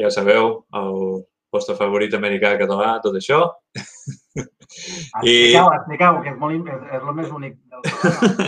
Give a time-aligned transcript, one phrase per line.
[0.00, 0.94] ja sabeu, el
[1.52, 3.42] vostre favorit americà català, tot això.
[5.26, 5.34] I...
[5.34, 8.46] Expliqueu, expliqueu, que és, molt, és, és el més únic del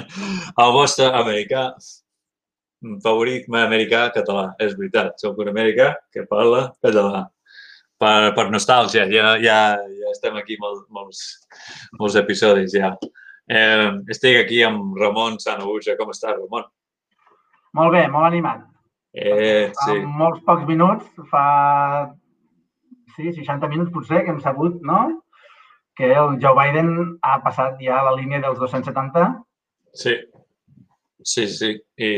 [0.63, 1.73] el vostre americà
[3.03, 5.15] favorit americà català, és veritat.
[5.23, 7.27] Soc un americà que parla català.
[8.03, 11.21] Per, per nostàlgia, ja, ja, ja estem aquí molt, molts,
[12.01, 12.97] molts episodis ja.
[13.47, 15.95] Eh, estic aquí amb Ramon Sanabuja.
[15.99, 16.67] Com estàs, Ramon?
[17.79, 18.67] Molt bé, molt animat.
[19.13, 19.97] Eh, sí.
[19.99, 21.45] En molts pocs minuts, fa
[23.17, 25.03] sí, 60 minuts potser, que hem sabut, no?
[25.97, 29.27] Que el Joe Biden ha passat ja a la línia dels 270.
[29.93, 30.17] Sí,
[31.21, 31.75] sí, sí.
[32.01, 32.13] I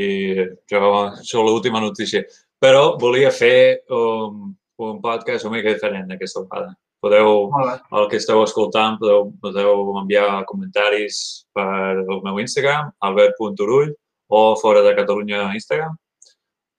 [0.71, 2.23] jo, això l'última notícia.
[2.63, 6.77] Però volia fer un, un podcast una mica diferent aquesta vegada.
[7.05, 7.51] Podeu,
[7.99, 11.19] el que esteu escoltant, podeu, podeu enviar comentaris
[11.53, 13.91] per el meu Instagram, albert.urull,
[14.33, 15.99] o fora de Catalunya Instagram,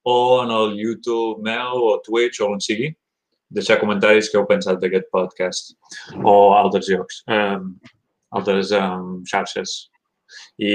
[0.05, 2.91] o en el YouTube meu o Twitch o on sigui
[3.50, 5.76] deixar comentaris que heu pensat d'aquest podcast
[6.22, 7.73] o altres llocs, um,
[8.38, 9.76] altres um, xarxes
[10.59, 10.72] i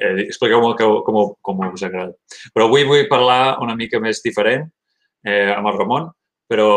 [0.00, 2.14] eh, expliqueu-me com, com us agrada.
[2.54, 4.64] Però avui vull parlar una mica més diferent
[5.24, 6.08] eh, amb el Ramon,
[6.48, 6.68] però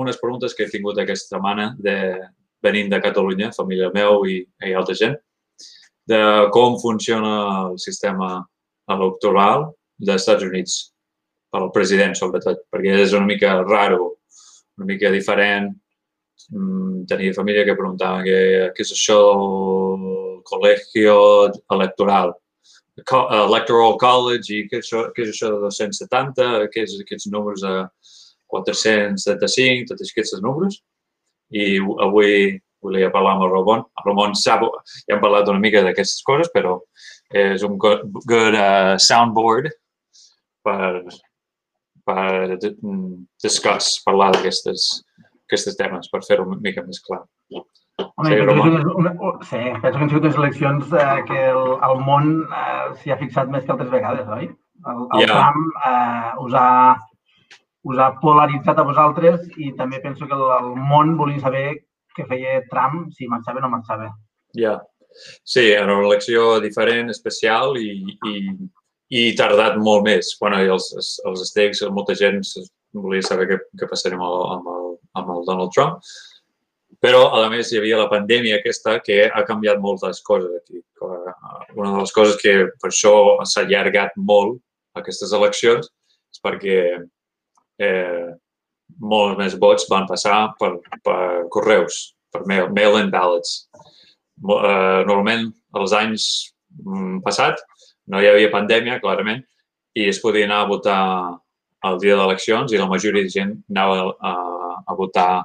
[0.00, 1.96] unes preguntes que he tingut aquesta setmana de,
[2.64, 5.16] venint de Catalunya, família meu i, i altra gent,
[6.08, 6.20] de
[6.52, 7.34] com funciona
[7.66, 8.38] el sistema
[8.92, 10.76] electoral dels Estats Units,
[11.54, 14.14] pel president sobretot, perquè és una mica raro
[14.76, 15.72] una mica diferent.
[16.50, 18.38] Mm, tenia família que preguntava què,
[18.74, 21.06] què és això del col·legi
[21.72, 22.34] electoral,
[22.94, 27.64] Electoral College i què és això, què és això de 270, què és aquests números
[27.64, 27.72] de
[28.54, 30.78] 475, tots aquests números.
[31.50, 33.82] I avui volia parlar amb el Ramon.
[33.98, 34.62] El Ramon sap,
[35.08, 36.76] ja hem parlat una mica d'aquestes coses, però
[37.34, 39.72] és un good, good uh, soundboard
[40.64, 41.04] per,
[42.08, 47.22] per discuss, parlar d'aquestes temes, per fer-ho una mica més clar.
[47.96, 49.12] Home, sí, penso, una,
[49.46, 53.18] sí, penso que han sigut unes eleccions eh, que el, el món eh, s'hi ha
[53.20, 54.48] fixat més que altres vegades, oi?
[54.90, 55.28] El, el yeah.
[55.30, 56.96] Trump eh, us, ha,
[57.92, 61.68] us ha polaritzat a vosaltres i també penso que el, el món volia saber
[62.18, 64.10] què feia Trump, si marxava o no marxava.
[64.58, 64.76] Ja, yeah.
[65.46, 67.94] sí, era una elecció diferent, especial i,
[68.26, 68.34] i
[69.14, 70.34] i tardat molt més.
[70.40, 72.42] Bueno, els, els stakes, molta gent
[72.94, 76.00] volia saber què, què passaria amb el, amb, el, amb el Donald Trump.
[77.04, 80.80] Però, a més, hi havia la pandèmia aquesta que ha canviat moltes coses aquí.
[81.74, 83.14] Una de les coses que per això
[83.44, 84.60] s'ha allargat molt
[84.96, 85.90] aquestes eleccions
[86.32, 86.78] és perquè
[87.82, 88.30] eh,
[89.02, 90.72] molts més vots van passar per,
[91.04, 91.18] per
[91.54, 93.66] correus, per mail, mail-in ballots.
[93.74, 96.28] Eh, normalment, als anys
[96.80, 97.62] mm, passats,
[98.10, 99.42] no hi havia pandèmia, clarament,
[99.94, 101.00] i es podia anar a votar
[101.84, 104.32] el dia d'eleccions i la majoria de gent anava a,
[104.88, 105.44] a votar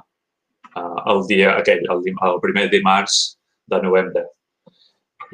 [1.10, 3.18] el dia aquell, el, el primer dimarts
[3.70, 4.24] de novembre.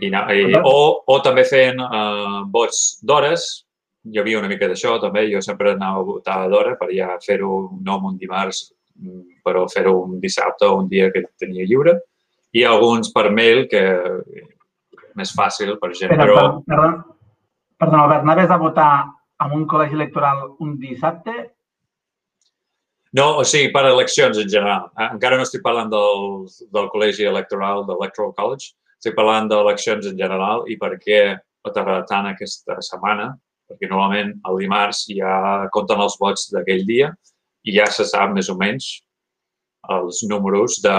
[0.00, 0.78] I, i, o,
[1.08, 3.46] o també feien uh, vots d'hores,
[4.06, 7.54] hi havia una mica d'això també, jo sempre anava a votar d'hora per ja fer-ho
[7.84, 8.66] no un dimarts,
[9.00, 11.96] mm, però fer-ho un dissabte o un dia que tenia lliure.
[12.56, 13.82] I alguns per mail, que
[15.16, 16.62] més fàcil per gent, però...
[16.68, 17.15] Perdó,
[17.76, 18.92] Perdó, Albert, anaves a votar
[19.44, 21.34] en un col·legi electoral un dissabte?
[23.16, 24.88] No, o sigui, per eleccions en general.
[24.96, 30.08] Eh, encara no estic parlant del, del col·legi electoral, de l'Electoral College, estic parlant d'eleccions
[30.08, 33.30] en general i per què ho tant aquesta setmana,
[33.68, 37.10] perquè normalment el dimarts ja compten els vots d'aquell dia
[37.66, 38.88] i ja se sap més o menys
[39.92, 40.96] els números de,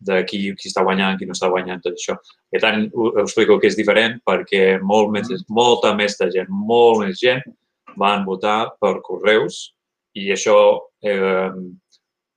[0.00, 2.16] de qui, qui està guanyant, qui no està guanyant, tot això.
[2.52, 7.04] Per tant, ho explico que és diferent perquè molt més, molta més de gent, molt
[7.04, 7.44] més gent
[8.00, 9.74] van votar per correus
[10.18, 10.56] i això,
[11.02, 11.50] eh,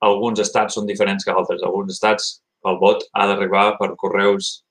[0.05, 1.63] alguns estats són diferents que altres.
[1.63, 2.37] Alguns estats
[2.67, 4.63] el vot ha d'arribar per correus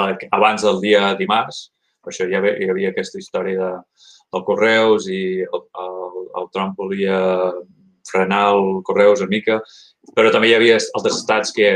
[0.00, 1.70] eh, abans del dia dimarts.
[2.04, 6.48] Per això hi havia, hi havia aquesta història de, del correus i el, el, el
[6.54, 7.18] Trump volia
[8.06, 9.60] frenar el correus una mica,
[10.14, 11.70] però també hi havia altres estats que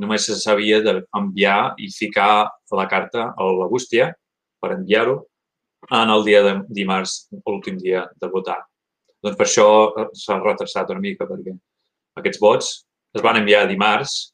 [0.00, 2.48] només se sabia d'enviar i ficar
[2.78, 4.10] la carta a la bústia
[4.60, 5.20] per enviar-ho
[5.90, 8.58] en el dia de dimarts, l'últim dia de votar.
[9.22, 9.68] Doncs per això
[10.02, 11.54] eh, s'ha retrasat una mica, perquè
[12.20, 12.72] aquests vots
[13.16, 14.32] es van enviar dimarts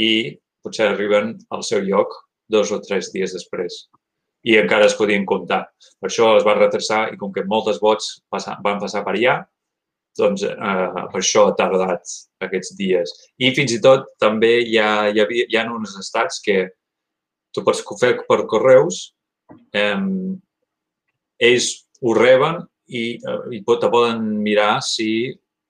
[0.00, 2.14] i potser arriben al seu lloc
[2.50, 3.86] dos o tres dies després
[4.46, 5.64] i encara es podien comptar.
[6.00, 9.40] Per això es va retrasar i com que moltes vots van passar per allà,
[10.18, 13.12] doncs eh, per això ha tardat aquests dies.
[13.38, 16.66] I fins i tot també hi ha, hi, havia, hi ha uns estats que
[17.54, 19.14] tu pots fer per correus,
[19.72, 19.96] eh,
[21.50, 21.70] ells
[22.02, 25.10] ho reben i, eh, i te poden mirar si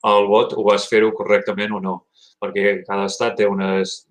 [0.07, 1.97] el vot ho vas fer-ho correctament o no.
[2.43, 4.03] Perquè cada estat té unes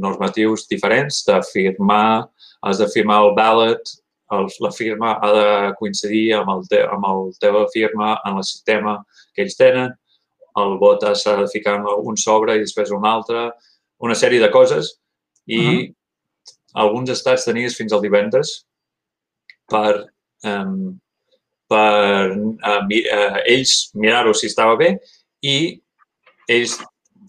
[0.00, 2.30] normatius diferents de firmar,
[2.64, 3.92] has de firmar el ballot,
[4.36, 8.46] el, la firma ha de coincidir amb el, te, amb el teva firma en el
[8.46, 8.98] sistema
[9.34, 9.92] que ells tenen,
[10.60, 13.50] el vot s'ha de ficar en un sobre i després un altre,
[14.02, 14.96] una sèrie de coses
[15.46, 15.94] i uh -huh.
[16.74, 18.64] alguns estats tenies fins al divendres
[19.68, 20.06] per,
[20.44, 20.98] um,
[21.68, 24.98] per uh, mi, uh, ells mirar-ho si estava bé
[25.42, 25.80] i
[26.48, 26.78] ells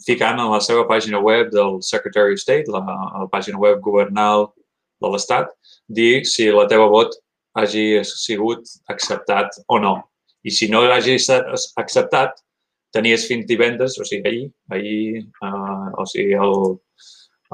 [0.06, 4.54] ficant en la seva pàgina web del Secretary of State, la, la pàgina web governal
[5.02, 5.52] de l'Estat,
[5.88, 7.18] dir si la teva vot
[7.58, 9.98] hagi sigut acceptat o no.
[10.44, 12.40] I si no hagi estat acceptat,
[12.96, 16.56] tenies fins divendres, o sigui, ahir, ahir uh, o sigui, el,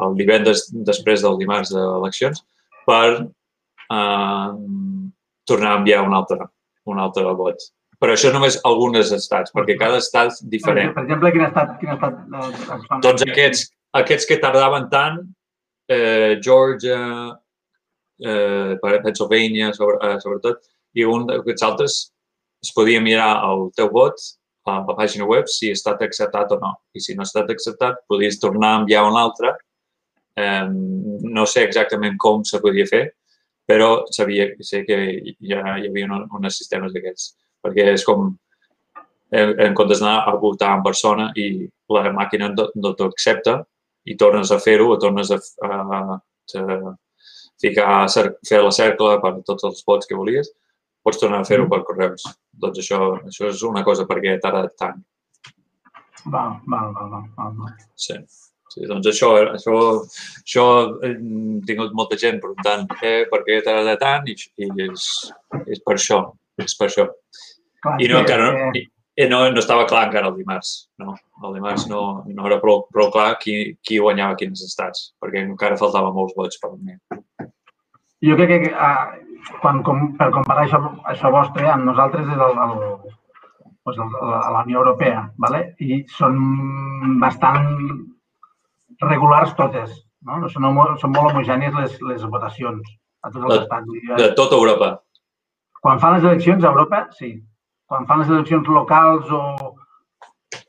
[0.04, 2.44] el divendres després del dimarts d'eleccions,
[2.88, 4.52] per uh,
[5.48, 6.48] tornar a enviar un altre,
[6.86, 7.70] un altre vot.
[7.98, 10.94] Però això només algunes estats, perquè cada estat és diferent.
[10.94, 13.64] Per exemple, quin estat, quin estat eh, Tots aquests,
[13.98, 15.37] aquests que tardaven tant, eh,
[16.44, 17.38] Georgia,
[18.20, 20.60] eh, Pennsylvania, sobre, eh, sobretot,
[20.94, 21.98] i un d'aquests altres
[22.64, 24.18] es podia mirar el teu vot
[24.68, 26.74] a la pàgina web si ha estat acceptat o no.
[26.94, 29.54] I si no ha estat acceptat, podies tornar a enviar un altre.
[30.36, 33.06] Eh, no sé exactament com se podia fer,
[33.68, 34.98] però sabia, sé que
[35.40, 37.32] ja hi havia un, uns sistemes d'aquests.
[37.64, 38.30] Perquè és com,
[39.32, 43.62] en, en comptes d'anar a votar en persona i la màquina no, no t'ho accepta
[44.08, 45.78] i tornes a fer-ho tornes a, a,
[46.62, 46.96] a
[47.62, 50.52] ficar, a fer la cercle per tots els vots que volies,
[51.04, 51.72] pots tornar a fer-ho mm.
[51.74, 52.26] per correus.
[52.58, 55.00] Doncs això, això és una cosa perquè he tardat tant.
[56.28, 57.74] Val, val, val, val, val.
[57.96, 58.20] Sí.
[58.68, 59.76] Sí, doncs això, això,
[60.42, 60.64] això
[61.08, 61.14] he
[61.70, 65.06] tingut molta gent preguntant eh, per què he tardat tant i, i és,
[65.72, 66.20] és per això,
[66.60, 67.08] és per això.
[67.86, 68.84] Clar, I no, encara no, i,
[69.26, 71.16] no, no estava clar encara el dimarts, no?
[71.44, 75.80] El dimarts no, no era prou, prou clar qui, qui guanyava quins estats, perquè encara
[75.80, 76.94] faltaven molts vots per mi.
[78.26, 79.16] Jo crec que uh,
[79.62, 83.16] quan, com, per comparar això, això vostre amb nosaltres és el, el,
[83.88, 85.64] pues el, la Unió Europea, ¿vale?
[85.82, 86.38] i són
[87.22, 87.68] bastant
[89.02, 90.04] regulars totes.
[90.28, 90.42] No?
[90.52, 90.70] Són,
[91.02, 94.18] són molt homogènies les, les votacions a tots els de, estats.
[94.22, 94.96] De tota Europa.
[95.82, 97.36] Quan fan les eleccions a Europa, sí.
[97.88, 99.44] Quan fan les eleccions locals o,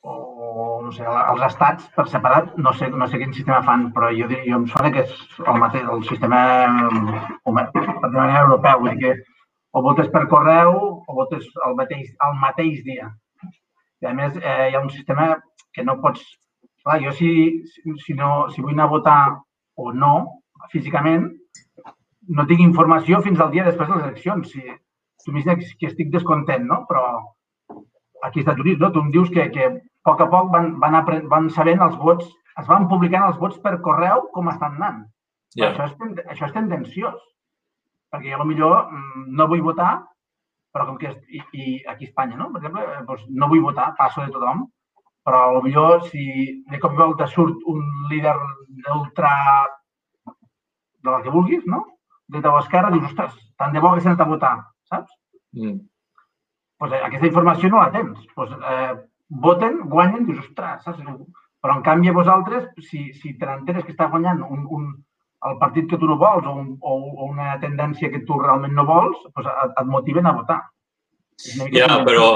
[0.07, 0.19] o
[0.85, 4.29] no sé, els estats per separat, no sé, no sé quin sistema fan, però jo,
[4.31, 6.43] diria, jo em sona que és el, mateix, el sistema
[6.79, 9.39] de manera europeu, vull dir que
[9.73, 10.73] o votes per correu
[11.07, 13.11] o votes el mateix, el mateix dia.
[14.03, 15.35] I a més, eh, hi ha un sistema
[15.75, 16.25] que no pots...
[16.87, 17.31] Clar, jo si,
[18.05, 19.23] si, no, si vull anar a votar
[19.77, 20.13] o no,
[20.73, 21.27] físicament,
[22.39, 24.53] no tinc informació fins al dia després de les eleccions.
[24.55, 24.63] Si,
[25.35, 26.83] m'has que estic descontent, no?
[26.89, 27.05] Però
[28.23, 28.93] aquí als Estats Units, no?
[28.93, 29.73] Tu em dius que, que a
[30.09, 30.99] poc a poc van, van,
[31.31, 32.29] van sabent els vots,
[32.59, 35.05] es van publicant els vots per correu com estan anant.
[35.57, 35.73] Yeah.
[35.73, 37.19] Això, és, això és tendenciós.
[38.13, 39.93] Perquè jo millor mm, no vull votar,
[40.73, 42.51] però com que és, i, i aquí a Espanya, no?
[42.53, 44.65] Per exemple, eh, doncs no vull votar, passo de tothom,
[45.29, 46.25] però millor si
[46.71, 48.35] de cop i volta surt un líder
[48.95, 49.31] ultra
[51.05, 51.85] de la que vulguis, no?
[52.29, 54.57] De o esquerra, dius, ostres, tant de bo que s'ha anat a votar,
[54.89, 55.13] saps?
[55.57, 55.79] Mm.
[56.79, 58.25] Pues, eh, aquesta informació no la tens.
[58.35, 58.95] Pues, eh,
[59.29, 61.05] voten, guanyen, dius, ostres, saps?
[61.59, 64.91] Però en canvi vosaltres, si, si te n'enteres que està guanyant un, un,
[65.49, 68.77] el partit que tu no vols o, un, o, o una tendència que tu realment
[68.79, 70.61] no vols, doncs et, et motiven a votar.
[71.71, 72.29] Ja, però,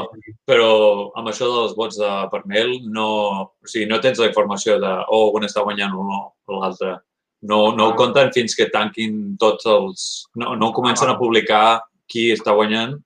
[0.46, 0.68] però
[1.18, 3.06] amb això dels vots de per mail no,
[3.50, 6.20] o sigui, no tens la informació de oh, un està guanyant o no
[6.60, 7.00] l'altre.
[7.42, 7.98] No, no ho ah.
[7.98, 10.04] compten fins que tanquin tots els...
[10.38, 11.80] No, no comencen a publicar
[12.12, 12.98] qui està guanyant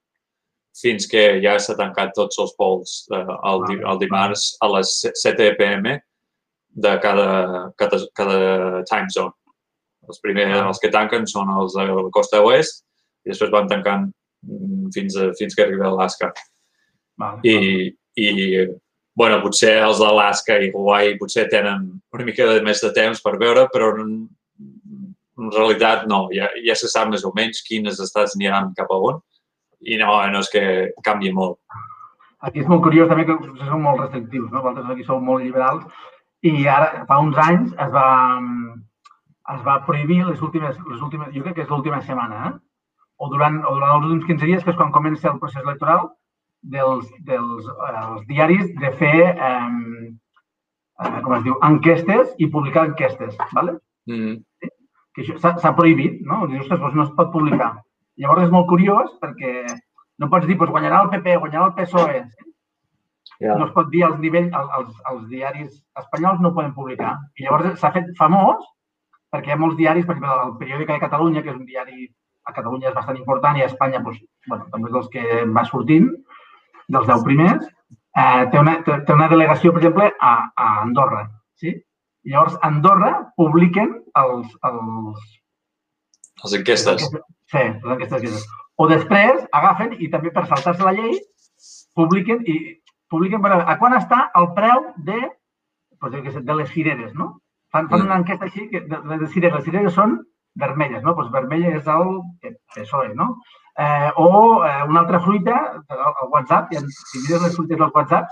[0.76, 5.54] fins que ja s'ha tancat tots els polls eh, el, el dimarts a les 7
[5.60, 5.96] pm
[6.76, 7.28] de cada,
[7.80, 8.40] cada, cada
[8.90, 9.32] time zone.
[10.06, 12.84] Els primers, els que tanquen són els de la costa oest
[13.24, 14.10] i després van tancant
[14.46, 16.30] mm, fins, a, fins que arriba a Alaska.
[17.48, 17.56] I,
[18.20, 18.28] I,
[19.16, 23.38] bueno, potser els d'Alaska i Hawaii potser tenen una mica de més de temps per
[23.40, 23.94] veure, però
[25.38, 26.26] en, realitat no.
[26.34, 29.20] Ja, ja se sap més o menys quines estats aniran cap a on
[29.80, 30.64] i no, no és que
[31.04, 31.58] canvi molt.
[32.46, 34.62] Aquí és molt curiós també que som molt restrictius, no?
[34.62, 35.84] Vosaltres aquí sou molt liberals
[36.46, 38.08] i ara, fa uns anys, es va,
[39.54, 42.52] es va prohibir les últimes, les últimes jo crec que és l'última setmana, eh?
[43.16, 46.10] o, durant, o durant els últims 15 dies, que és quan comença el procés electoral,
[46.62, 50.10] dels, dels eh, els diaris de fer, eh,
[51.04, 53.78] eh, com es diu, enquestes i publicar enquestes, ¿vale?
[54.06, 54.65] Mm -hmm.
[55.16, 56.44] Que això s'ha prohibit, no?
[56.50, 57.72] Dius, ostres, doncs no es pot publicar.
[58.20, 59.52] Llavors és molt curiós perquè
[60.20, 62.20] no pots dir, doncs guanyarà el PP, guanyarà el PSOE.
[63.40, 63.56] Yeah.
[63.56, 67.16] No es pot dir als nivells, als, als diaris espanyols no poden publicar.
[67.36, 68.62] I llavors s'ha fet famós
[69.32, 72.06] perquè hi ha molts diaris, per exemple, el Periòdic de Catalunya, que és un diari
[72.46, 75.64] a Catalunya és bastant important i a Espanya doncs, bueno, també és dels que va
[75.66, 76.06] sortint,
[76.94, 81.26] dels deu primers, eh, té, una, té, té una delegació, per exemple, a, a Andorra.
[81.60, 81.74] Sí?
[82.26, 84.52] I llavors, a Andorra publiquen els...
[84.66, 85.26] Els,
[86.42, 87.06] les enquestes.
[87.52, 88.46] Sí, les enquestes.
[88.76, 91.14] O després agafen i també per saltar-se la llei
[91.96, 92.56] publiquen i
[93.12, 95.20] publiquen per a quan està el preu de,
[96.02, 97.36] doncs, de les cireres, no?
[97.72, 99.60] Fan, fan una enquesta així que de, de les cireres.
[99.60, 100.18] Les cireres són
[100.60, 101.14] vermelles, no?
[101.16, 102.10] Doncs vermella és el
[102.74, 103.30] PSOE, no?
[103.78, 104.28] Eh, o
[104.64, 105.56] eh, una altra fruita,
[105.92, 108.30] el WhatsApp, i si mires les fruites del WhatsApp,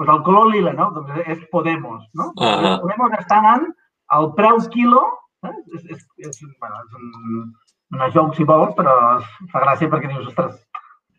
[0.00, 0.90] doncs el color lila, no?
[0.96, 2.32] Doncs és Podemos, no?
[2.36, 2.80] Uh -huh.
[2.80, 3.66] Podemos està anant
[4.08, 5.02] al preu quilo,
[5.44, 5.56] eh?
[5.74, 7.54] és, és, és, bueno, és un,
[7.94, 9.20] una joc, si vols, però
[9.52, 10.66] fa gràcia perquè dius, ostres,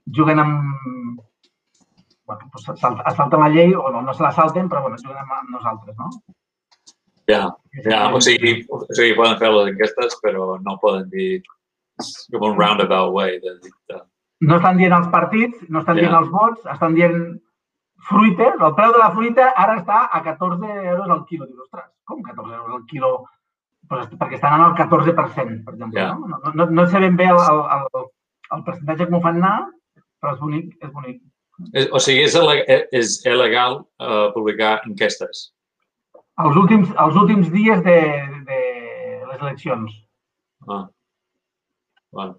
[0.05, 1.21] juguen amb...
[2.25, 2.79] Bueno, doncs
[3.15, 6.09] salten la llei, o no, no se la salten, però bueno, juguen amb nosaltres, no?
[7.27, 8.13] Ja, ja.
[8.13, 11.41] O, sigui, o sigui, poden fer les enquestes, però no poden dir
[12.31, 14.01] com un roundabout way de dir
[14.41, 16.07] No estan dient els partits, no estan yeah.
[16.07, 17.17] dient els vots, estan dient
[18.09, 18.55] fruites.
[18.57, 21.47] El preu de la fruita ara està a 14 euros al quilo.
[21.49, 23.11] Dius, ostres, com 14 euros al quilo?
[23.91, 25.99] Pues perquè estan en el 14%, per exemple.
[25.99, 26.15] Yeah.
[26.15, 26.41] No?
[26.45, 28.05] No, no, no sé ben bé el, el, el,
[28.55, 29.55] el percentatge que m'ho fan anar,
[30.21, 31.23] però és bonic, és bonic.
[31.91, 35.49] O sigui, és, és il·legal uh, publicar enquestes
[36.45, 37.97] els últims, els últims dies de,
[38.47, 38.59] de
[39.29, 39.97] les eleccions.
[40.67, 40.85] Ah.
[42.11, 42.37] Bueno.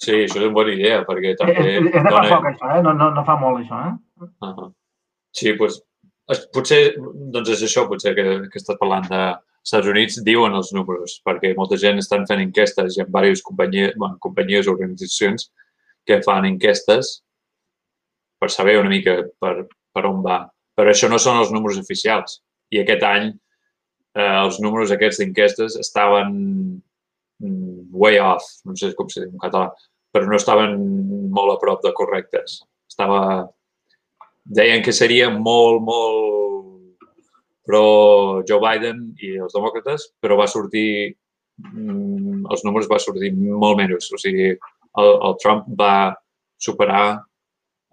[0.00, 1.56] Sí, això és una bona idea, perquè també...
[1.60, 2.28] És, és de fa dona...
[2.30, 2.82] poc, això, eh?
[2.86, 4.28] No, no, no fa molt, això, eh?
[4.30, 4.68] Uh -huh.
[5.36, 5.80] Sí, doncs,
[6.54, 6.80] potser,
[7.34, 9.22] doncs és això, potser que, que estàs parlant de
[9.60, 13.92] Estats Units, diuen els números, perquè molta gent estan fent enquestes i ha diverses companyies,
[14.00, 15.50] bueno, companyies o organitzacions
[16.08, 17.18] que fan enquestes
[18.40, 20.40] per saber una mica per, per on va.
[20.78, 22.40] Però això no són els números oficials
[22.72, 26.32] i aquest any eh, els números aquests d'enquestes estaven
[27.42, 29.70] mm, way off, no sé com se diu en català,
[30.14, 30.78] però no estaven
[31.34, 32.62] molt a prop de correctes.
[32.90, 33.22] Estava...
[34.50, 36.70] Deien que seria molt, molt
[37.66, 41.14] pro Joe Biden i els demòcrates, però va sortir,
[41.62, 44.10] mm, els números va sortir molt menys.
[44.10, 44.50] O sigui,
[44.98, 46.16] el, el Trump va
[46.58, 47.20] superar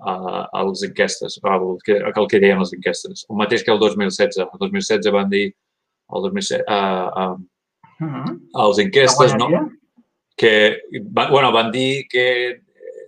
[0.02, 3.26] uh, les enquestes, el que, el que deien les enquestes.
[3.30, 4.42] El mateix que el 2016.
[4.48, 7.36] El 2016 van dir el 2016, uh, uh,
[8.02, 8.38] uh -huh.
[8.66, 9.70] els enquestes, no?
[10.38, 10.82] Que,
[11.16, 12.62] va, bueno, van dir que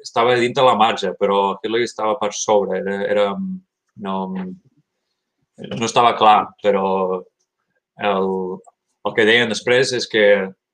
[0.03, 2.79] estava dintre la marge, però Hillary estava per sobre.
[2.79, 7.20] Era, era no, no estava clar, però
[8.10, 8.32] el,
[9.06, 10.25] el que deien després és que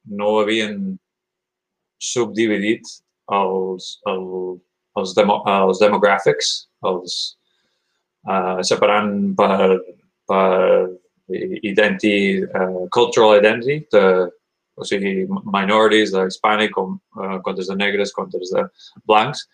[0.06, 0.78] no havien
[2.02, 2.86] subdividit
[3.34, 4.26] els, el,
[5.00, 6.52] els, demo, els demographics,
[6.86, 7.18] els,
[8.30, 9.80] uh, separant per,
[10.30, 10.50] per
[11.66, 14.30] identity, uh, cultural identity, de,
[14.76, 18.66] o sigui, minorities, de hispànic, com, uh, comptes de negres, comptes de
[19.08, 19.46] blancs,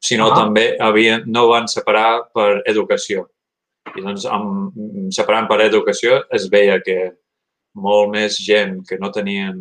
[0.00, 0.38] sinó ah.
[0.42, 3.26] també havien, no van separar per educació.
[3.96, 4.76] I doncs, amb,
[5.14, 6.98] separant per educació, es veia que
[7.80, 9.60] molt més gent que no tenien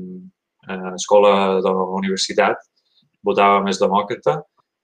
[0.70, 2.64] eh, escola de la universitat
[3.26, 4.40] votava més demòcrata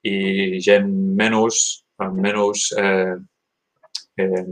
[0.06, 1.62] i gent menys,
[2.14, 3.16] menys, eh,
[4.22, 4.46] eh,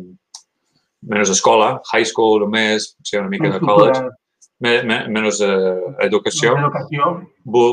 [1.04, 4.04] menys escola, high school només, potser una mica de college,
[4.64, 5.76] menys eh,
[6.08, 7.12] educació, educació.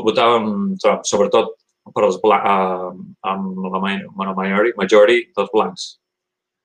[0.07, 0.45] votàvem
[1.07, 1.55] sobretot
[1.95, 5.87] per als blancs, eh, amb la majority, majority dels blancs.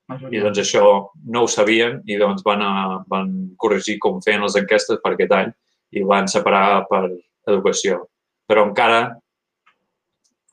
[0.07, 0.39] Majoria.
[0.39, 0.83] I doncs això
[1.27, 2.73] no ho sabien i doncs van, a,
[3.11, 5.49] van corregir com feien les enquestes per aquest any
[5.97, 7.09] i van separar per
[7.47, 8.05] educació.
[8.47, 9.17] Però encara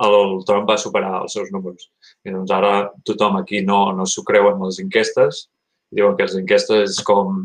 [0.02, 1.86] el Trump va superar els seus números.
[2.26, 5.46] I doncs ara tothom aquí no, no s'ho creuen les enquestes.
[5.94, 7.44] Diuen que les enquestes és com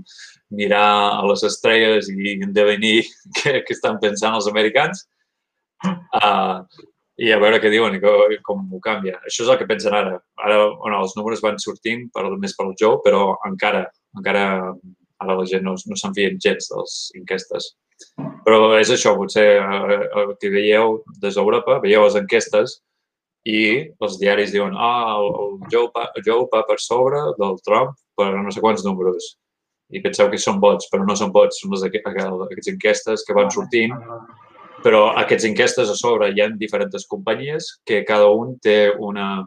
[0.56, 3.04] mirar a les estrelles i endevenir
[3.40, 5.06] què, què estan pensant els americans
[5.86, 6.66] uh,
[7.20, 8.02] i a veure què diuen i
[8.46, 9.20] com ho canvia.
[9.28, 10.16] Això és el que pensen ara.
[10.40, 13.84] Ara bueno, els números van sortint per, més pel Joe, però encara,
[14.18, 14.46] encara
[15.20, 17.74] ara la gent no, no se'n fien gens de les enquestes.
[18.46, 22.80] Però és això, potser eh, el que veieu des d'Europa, veieu les enquestes
[23.48, 23.60] i
[24.04, 28.32] els diaris diuen ah, el, el Joe, pa, Joe va per sobre del Trump per
[28.38, 29.34] no sé quants números.
[29.90, 33.50] I penseu que són vots, però no són vots, són les aquestes enquestes que van
[33.54, 33.96] sortint.
[34.84, 39.46] Però aquestes enquestes a sobre hi ha diferents companyies que cada un té una,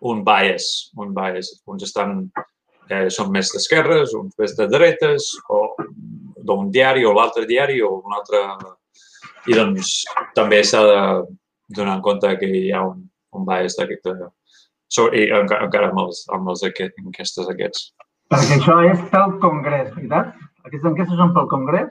[0.00, 1.52] un bias, un bias.
[1.70, 2.24] Uns estan,
[2.88, 5.60] eh, són més d'esquerres, uns més de dretes, o
[6.48, 8.42] d'un diari o l'altre diari o un altre...
[9.48, 10.02] I doncs
[10.36, 10.98] també s'ha de
[11.76, 13.06] donar en compte que hi ha un,
[13.36, 14.16] un bias d'aquesta
[14.88, 17.90] So, I encara, amb els, amb aquest, enquestes aquests.
[18.28, 20.34] Perquè això és pel Congrés, veritat?
[20.66, 21.88] Aquestes enquestes són pel Congrés?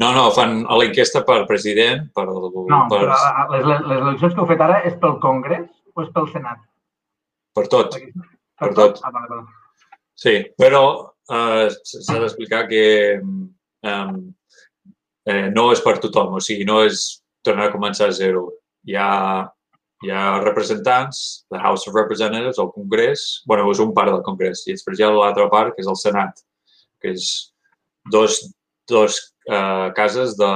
[0.00, 2.28] No, no, fan l'enquesta per president, per...
[2.30, 3.18] El, No, per, però
[3.52, 6.60] les, les eleccions que heu fet ara és pel Congrés o és pel Senat?
[7.56, 7.96] per tot.
[7.96, 8.28] Per,
[8.60, 9.00] Per tot.
[9.02, 9.46] Ah, vale, vale.
[10.20, 10.82] Sí, però
[11.32, 12.82] eh, s'ha d'explicar que
[13.20, 14.18] um,
[15.24, 18.46] eh, no és per tothom, o sigui, no és tornar a començar a zero.
[18.88, 19.08] Hi ha,
[20.02, 24.64] hi ha representants, the House of Representatives, el Congrés, bueno, és un part del Congrés,
[24.66, 26.40] i després hi ha l'altra part, que és el Senat,
[27.02, 27.26] que és
[28.12, 28.38] dos,
[28.88, 29.18] dos
[29.50, 30.48] eh, cases de,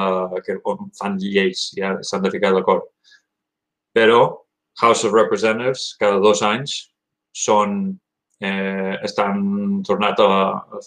[0.46, 2.88] que on fan lleis, ja s'han de ficar d'acord.
[3.94, 4.22] Però
[4.80, 6.78] House of Representatives, cada dos anys,
[7.36, 7.76] són
[8.40, 9.44] eh, estan
[9.86, 10.32] tornat a,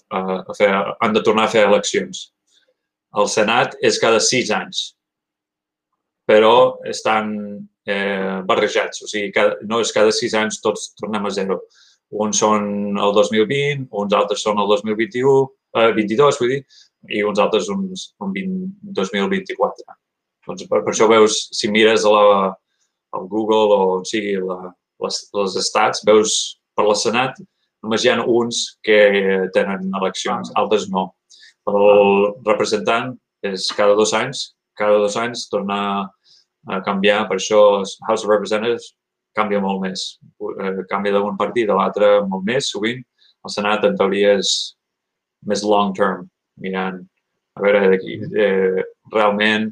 [0.10, 2.32] a, a fer, han de tornar a fer eleccions.
[3.18, 4.84] El Senat és cada sis anys,
[6.28, 7.36] però estan
[7.88, 11.62] eh, barrejats, o sigui, cada, no és cada sis anys tots tornem a zero.
[12.24, 15.34] Uns són el 2020, uns altres són el 2021,
[15.80, 16.62] eh, 22, vull dir,
[17.18, 19.98] i uns altres uns, un 20, 2024.
[20.48, 22.26] Doncs per, per això veus, si mires a la,
[23.16, 24.72] al Google o on sigui la,
[25.04, 26.34] les, les estats, veus
[26.76, 27.40] per la Senat,
[27.84, 29.00] només hi ha uns que
[29.56, 31.10] tenen eleccions, altres no.
[31.68, 32.14] Però el
[32.48, 33.14] representant
[33.48, 35.80] és cada dos anys, cada dos anys torna
[36.68, 37.62] a canviar, per això
[38.08, 38.94] House of Representatives
[39.38, 40.08] canvia molt més.
[40.42, 43.04] Eh, Canvia d'un partit a l'altre molt més, sovint.
[43.46, 44.54] El Senat, en teoria, és
[45.48, 46.26] més long term,
[46.60, 47.04] mirant
[47.58, 48.84] a veure, aquí, eh,
[49.14, 49.72] realment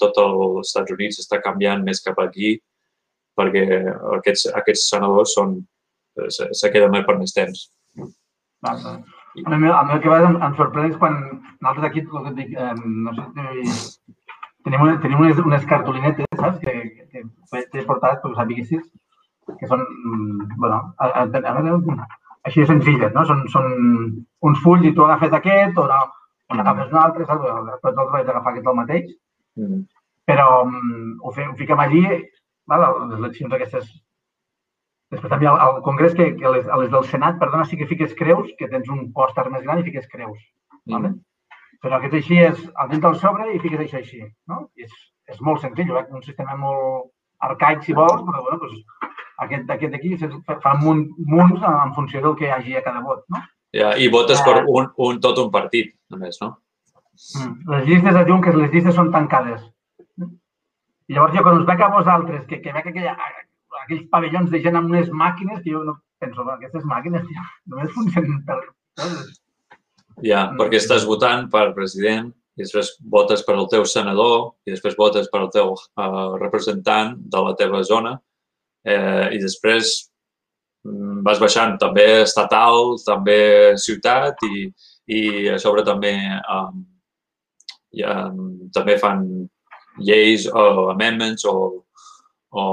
[0.00, 2.56] tot els Estats Units està canviant més cap aquí
[3.38, 3.64] perquè
[4.18, 5.54] aquests, aquests senadors són,
[6.18, 7.68] eh, se, se queden més per més temps.
[8.66, 8.82] Val.
[9.46, 11.20] A mi, a mi el que em, em sorprèn és quan
[11.62, 12.72] nosaltres aquí, el que et dic, eh,
[13.06, 14.16] no sé si
[14.66, 16.58] tenim, tenim unes, unes cartolinetes, saps?
[16.64, 16.74] Que,
[17.12, 18.86] que, que t'he portat perquè ho sapiguessis,
[19.60, 22.08] que són, mm, bueno, a, a, a, a,
[22.48, 23.24] així de senzilles, no?
[23.28, 23.72] Són, són
[24.48, 26.02] uns fulls i tu agafes aquest o no,
[26.50, 27.48] o n'agafes un altre, saps?
[27.82, 29.10] Tots els vaig agafar aquest el mateix,
[29.58, 29.80] Mm.
[30.30, 32.04] però mm, ho, fe, ho fiquem allí,
[32.70, 32.84] val?
[33.10, 33.88] les eleccions aquestes.
[35.10, 37.88] Després també al, Congrés, que, que a, les, a les del Senat, perdona, sí que
[37.90, 40.38] fiques creus, que tens un pòster més gran i fiques creus.
[40.86, 41.10] Vale?
[41.82, 44.68] Però aquest així és, al dins del sobre i fiques això així, no?
[44.78, 44.94] I és,
[45.30, 46.06] és molt senzill, eh?
[46.10, 47.10] un sistema molt
[47.46, 48.82] arcaic, si vols, però bueno, doncs,
[49.44, 50.16] aquest aquest d'aquí
[50.64, 53.40] fa- munt, munts en funció del que hi hagi a cada vot, no?
[53.72, 56.56] Ja, I votes per un, un, tot un partit, només, no?
[57.38, 57.54] Mm.
[57.70, 59.62] Les llistes es diuen que les llistes són tancades.
[61.10, 63.14] I llavors jo quan us veig a vosaltres, que, que veig aquella,
[63.84, 67.46] aquells pavellons de gent amb unes màquines, que jo no penso, "Va, aquestes màquines tio,
[67.66, 68.58] només funcionen per...
[70.26, 74.98] Ja, perquè estàs votant per president i després votes per al teu senador i després
[74.98, 78.12] votes per al teu uh, representant de la teva zona
[78.84, 79.94] eh, i després
[80.84, 83.40] mm, vas baixant també estatal, també
[83.80, 84.66] ciutat i,
[85.16, 86.12] i a sobre també
[86.52, 86.84] um,
[87.96, 88.28] ja,
[88.76, 89.24] també fan
[90.04, 91.56] lleis o amendments o,
[92.52, 92.66] o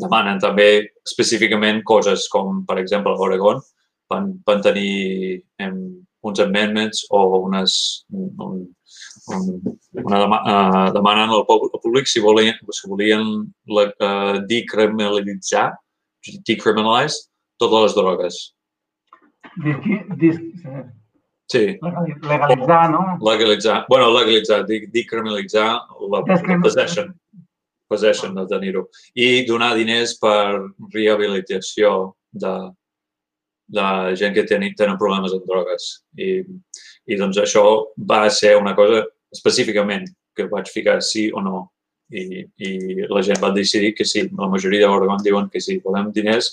[0.00, 0.68] demanen també
[1.04, 3.60] específicament coses com, per exemple, a Oregon
[4.10, 5.78] van, van tenir em,
[6.22, 7.74] uns amendments o unes,
[8.12, 8.62] un, un,
[9.28, 13.22] una dema, uh, demanant al públic si volien, si volien
[13.66, 15.68] la, uh, decriminalitzar,
[16.48, 17.28] decriminalize
[17.60, 18.40] totes les drogues.
[21.52, 23.18] Sí, legali- legalitzar, no?
[23.20, 25.80] legalitzar, bueno, legalitzar, de- decriminalitzar
[26.10, 27.12] la, la possession,
[27.88, 28.88] possession de tenir-ho.
[29.14, 30.62] I donar diners per
[30.94, 32.54] rehabilitació de,
[33.68, 33.84] de
[34.16, 35.90] gent que tenen, tenen problemes amb drogues.
[36.16, 36.40] I,
[37.10, 37.62] I doncs això
[38.08, 41.68] va ser una cosa específicament que vaig ficar sí o no.
[42.12, 42.70] I, i
[43.08, 44.26] la gent va decidir que sí.
[44.38, 45.78] La majoria d'Oregon diuen que sí.
[45.84, 46.50] Volem diners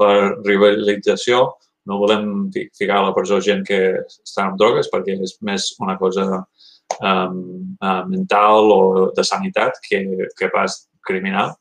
[0.00, 1.44] per rehabilitació,
[1.86, 5.66] no volem fi- ficar a la presó gent que està amb drogues perquè és més
[5.84, 8.80] una cosa um, uh, mental o
[9.14, 10.00] de sanitat que,
[10.38, 11.52] que pas criminal.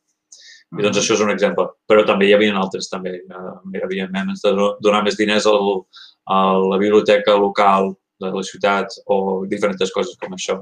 [0.73, 1.67] I doncs això és un exemple.
[1.85, 3.19] Però també hi havia altres, també.
[3.27, 5.83] Uh, hi havia memes de do- donar més diners al,
[6.31, 6.39] a
[6.71, 7.91] la biblioteca local
[8.23, 10.59] de la ciutat o diferents coses com això.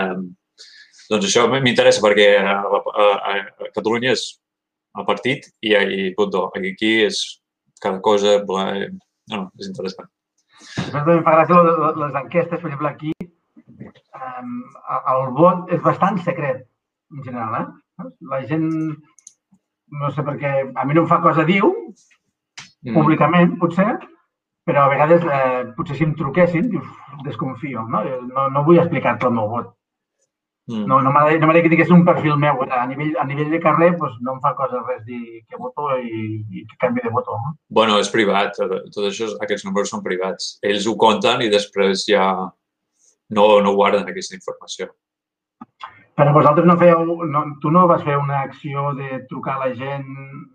[0.00, 0.32] Um,
[1.10, 4.26] doncs això m'interessa perquè a, a, a, a Catalunya és
[4.98, 6.46] el partit i, i punto.
[6.56, 7.22] Aquí és
[7.82, 10.08] cada cosa, bla, no, no, és interessant.
[10.94, 14.54] També em fa gràcia de les enquestes, per exemple, aquí um,
[14.94, 16.64] el vot és bastant secret,
[17.12, 18.08] en general, eh?
[18.30, 18.70] La gent,
[20.00, 21.60] no sé per què, a mi no em fa cosa dir
[22.84, 22.92] Mm.
[22.98, 23.94] públicament, potser,
[24.64, 26.86] però a vegades, eh, potser si em truquessin, dius,
[27.24, 28.04] desconfio, no?
[28.04, 29.72] Jo No, no vull explicar-te el meu vot.
[30.66, 30.86] Mm.
[30.88, 32.62] No, no m'agradaria no que digués un perfil meu.
[32.72, 35.90] A nivell, a nivell de carrer doncs no em fa coses res dir que voto
[36.00, 37.36] i, i que canvi de voto.
[37.36, 37.52] No?
[37.68, 38.56] Bueno, és privat.
[38.56, 40.54] Tot això, aquests números són privats.
[40.64, 42.30] Ells ho compten i després ja
[43.28, 44.88] no, no guarden aquesta informació.
[46.14, 49.70] Però vosaltres no feu, no, tu no vas fer una acció de trucar a la
[49.74, 50.04] gent,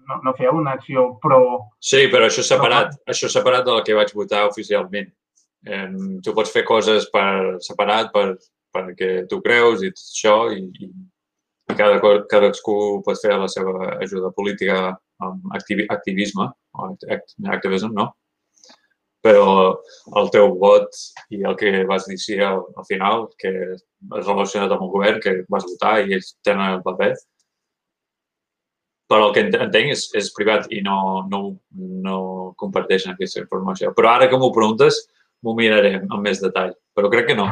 [0.08, 1.40] no, no feu una acció pro...
[1.84, 3.12] Sí, però això separat, pro...
[3.12, 5.12] això separat del que vaig votar oficialment.
[5.68, 5.90] Eh,
[6.24, 8.30] tu pots fer coses per separat per
[8.74, 14.32] perquè tu creus i tot això i, i cada, cadascú pot fer la seva ajuda
[14.36, 14.80] política
[15.26, 16.90] amb activi, activisme o
[17.56, 18.10] activisme, no?
[19.26, 19.48] Però
[20.20, 20.96] el teu vot
[21.36, 23.84] i el que vas dir sí al, al final, que és
[24.24, 27.12] relacionat amb el govern, que vas votar i ells tenen el paper,
[29.10, 31.42] però el que entenc és, és privat i no, no,
[32.06, 32.18] no
[32.62, 33.90] comparteixen aquesta informació.
[33.98, 35.02] Però ara que m'ho preguntes,
[35.44, 37.50] m'ho miraré amb més detall, però crec que no.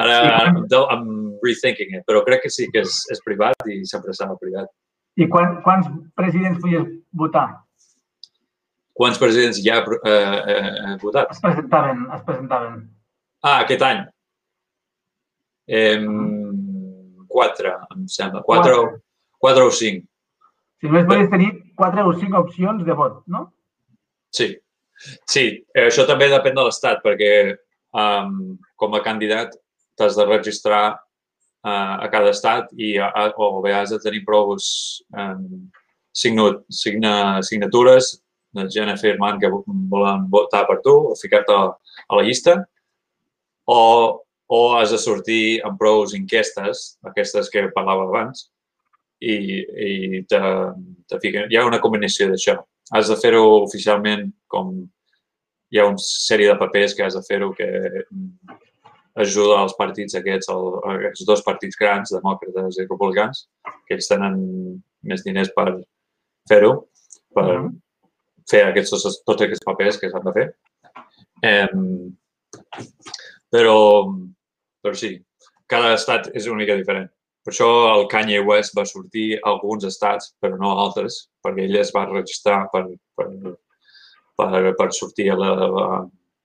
[0.00, 1.08] Ara, ara I'm
[1.44, 4.70] rethinking it, però crec que sí que és, és privat i sempre serà privat.
[5.20, 7.48] I quan, quants presidents podies votar?
[9.00, 11.30] Quants presidents ja ha eh, eh, votat?
[11.32, 12.80] Es presentaven, es presentaven.
[13.40, 14.02] Ah, aquest any?
[15.64, 16.02] Eh,
[17.30, 18.42] quatre, em sembla.
[18.44, 19.00] Quatre, quatre.
[19.40, 20.04] quatre o cinc.
[20.80, 23.46] Si només podies tenir quatre o cinc opcions de vot, no?
[24.36, 24.52] Sí.
[25.24, 27.34] Sí, eh, això també depèn de l'Estat, perquè
[27.96, 29.56] um, com a candidat
[29.96, 34.26] t'has de registrar uh, a cada estat i a, a, o bé has de tenir
[34.28, 35.46] prou um,
[36.12, 37.14] signat, signa,
[37.48, 38.18] signatures
[38.56, 41.68] de gent afirmant que volen votar per tu o ficar-te a,
[42.16, 42.56] la llista
[43.66, 43.80] o,
[44.50, 48.48] o has de sortir amb prou enquestes, aquestes que parlava abans,
[49.20, 50.40] i, i te,
[51.06, 51.46] te fiquen.
[51.52, 52.56] Hi ha una combinació d'això
[52.90, 54.72] has de fer-ho oficialment com
[55.70, 57.68] hi ha una sèrie de papers que has de fer-ho que
[59.24, 60.50] ajuda als partits aquests,
[60.94, 63.44] aquests dos partits grans, demòcrates i republicans,
[63.86, 64.40] que ells tenen
[65.06, 65.68] més diners per
[66.50, 66.72] fer-ho,
[67.34, 67.46] per
[68.50, 70.46] fer aquests, tots, aquests papers que s'han de fer.
[71.46, 71.68] Eh,
[73.50, 73.78] però,
[74.82, 75.14] però sí,
[75.70, 77.08] cada estat és una mica diferent.
[77.40, 81.64] Per això el Kanye West va sortir a alguns estats, però no a altres, perquè
[81.64, 82.84] ell es va registrar per,
[83.16, 83.28] per,
[84.36, 85.54] per, per sortir a la,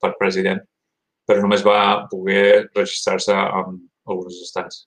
[0.02, 0.62] per president,
[1.28, 4.86] però només va poder registrar-se en alguns estats.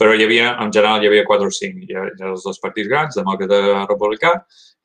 [0.00, 1.84] Però hi havia, en general, hi havia quatre o cinc.
[1.86, 4.36] Hi ha, hi ha els dos partits grans, demòcrata republicà.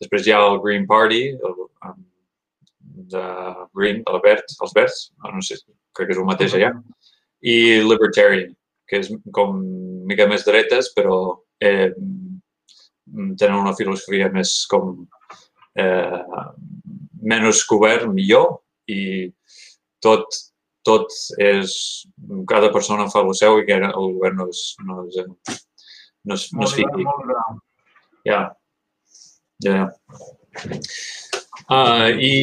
[0.02, 1.60] Després hi ha el Green Party, el,
[3.12, 3.24] de
[3.76, 5.60] Green, el verd, els verds, no sé,
[5.96, 6.72] crec que és el mateix allà,
[7.42, 8.54] i Libertarian,
[8.88, 9.58] que és com
[10.08, 11.18] mica més dretes, però
[11.64, 11.90] eh,
[13.12, 14.94] tenen una filosofia més com
[15.80, 16.22] eh,
[17.22, 18.60] menys cobert, millor,
[18.92, 19.30] i
[20.04, 20.28] tot,
[20.88, 21.08] tot
[21.42, 21.76] és...
[22.50, 25.20] Cada persona fa el seu i que el govern no es, no es,
[26.26, 27.08] no es, no es fiqui.
[28.28, 28.42] Ja.
[29.66, 29.84] Ja.
[31.72, 32.34] Uh, I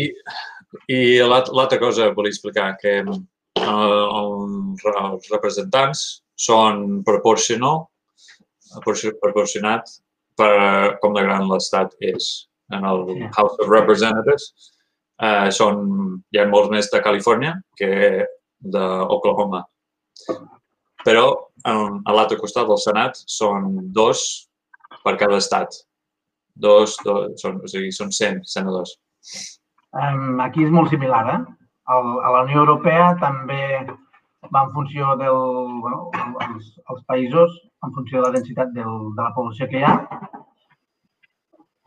[0.89, 3.15] i l'altra cosa que volia explicar, que uh,
[3.59, 6.05] els representants
[6.39, 7.87] són proporcional,
[9.23, 9.89] proporcionat
[10.39, 12.49] per com de gran l'estat és.
[12.69, 14.51] En el House of Representatives
[15.23, 15.83] eh, són,
[16.33, 17.91] hi ha molts més de Califòrnia que
[18.59, 19.65] d'Oklahoma.
[21.05, 21.27] Però
[21.65, 24.25] en, a l'altre costat del Senat són dos
[25.05, 25.81] per cada estat.
[26.59, 28.97] Dos, dos són, o sigui, són 100 senadors.
[29.95, 31.39] Um, aquí és molt similar, eh?
[31.95, 33.63] El, a la Unió Europea també
[34.53, 35.39] va en funció del,
[35.85, 36.11] bueno,
[36.45, 37.55] els, els països,
[37.87, 39.95] en funció de la densitat del, de la població que hi ha.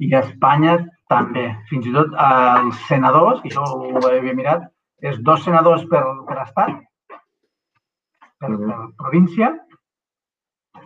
[0.01, 0.77] I a Espanya
[1.11, 1.47] també.
[1.69, 4.65] Fins i tot eh, els senadors, que això ho havia mirat,
[5.01, 6.79] és dos senadors per, per estat,
[8.41, 9.51] per, per província,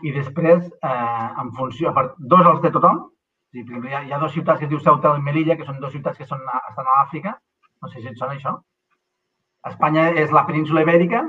[0.04, 3.06] i després, eh, en funció, per, dos els de tothom,
[3.56, 5.95] hi ha, hi ha dues ciutats que es diu Ceuta i Melilla, que són dues
[5.95, 7.38] ciutats que són, estan a l'Àfrica,
[7.82, 8.58] no sé si et sona això.
[9.65, 11.23] Espanya és la península ibèrica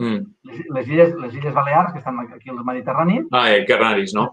[0.00, 0.24] Mm.
[0.48, 3.20] Les, les, illes, les Illes Balears, que estan aquí al Mediterrani.
[3.36, 4.24] Ah, i Canaris, no?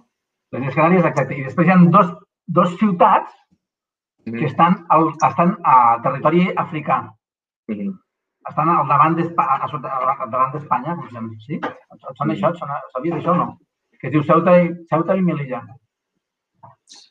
[0.56, 1.36] Les Illes Canàries, exacte.
[1.36, 2.14] I després hi ha dos,
[2.48, 3.32] dos ciutats
[4.26, 4.38] mm.
[4.38, 7.02] que estan, al, estan a territori africà.
[7.72, 7.96] Mm.
[8.48, 9.68] Estan al davant d'Espanya,
[10.32, 10.96] davant d'Espanya,
[11.44, 11.60] sí?
[11.60, 12.54] Et sona això?
[12.54, 13.50] Et sona, sabies això o no?
[14.00, 15.64] Que es diu Ceuta i, Ceuta i Melilla.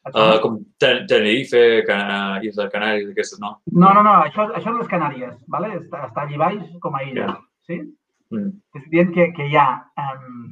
[0.06, 3.56] Uh, com Tenerife, Can Isla Canàries, aquestes, no?
[3.74, 5.74] No, no, no, això, això és les Canàries, ¿vale?
[5.82, 7.26] està, està allà baix com a illa.
[7.26, 7.36] Yeah.
[7.68, 7.80] Sí?
[8.32, 8.54] Mm.
[8.78, 9.66] És evident que, que hi ha...
[10.00, 10.48] Um,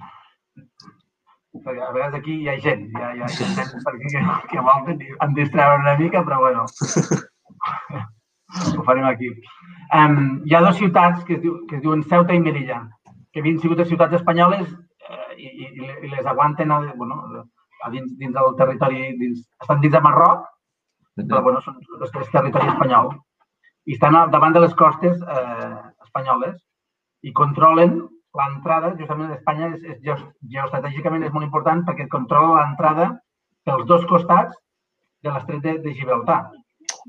[1.63, 3.63] a vegades aquí hi ha gent, hi ha, hi ha gent que,
[4.51, 6.65] que volen em distreure una mica, però bueno,
[8.79, 9.31] ho farem aquí.
[9.95, 12.81] Um, hi ha dues ciutats que es, diu, que es diuen Ceuta i Melilla,
[13.33, 15.69] que havien sigut ciutats espanyoles eh, i, i,
[16.07, 17.21] i les aguanten a, bueno,
[17.85, 20.49] a dins, dins del territori, dins, estan dins de Marroc,
[21.21, 23.13] però bueno, són és territori espanyol.
[23.87, 26.57] I estan al davant de les costes eh, espanyoles
[27.23, 28.01] i controlen
[28.39, 30.01] l'entrada, justament Espanya és, és
[30.53, 33.13] geoestratègicament és molt important perquè controla l'entrada
[33.65, 34.57] pels dos costats
[35.25, 36.41] de l'estret de, de Gibraltar.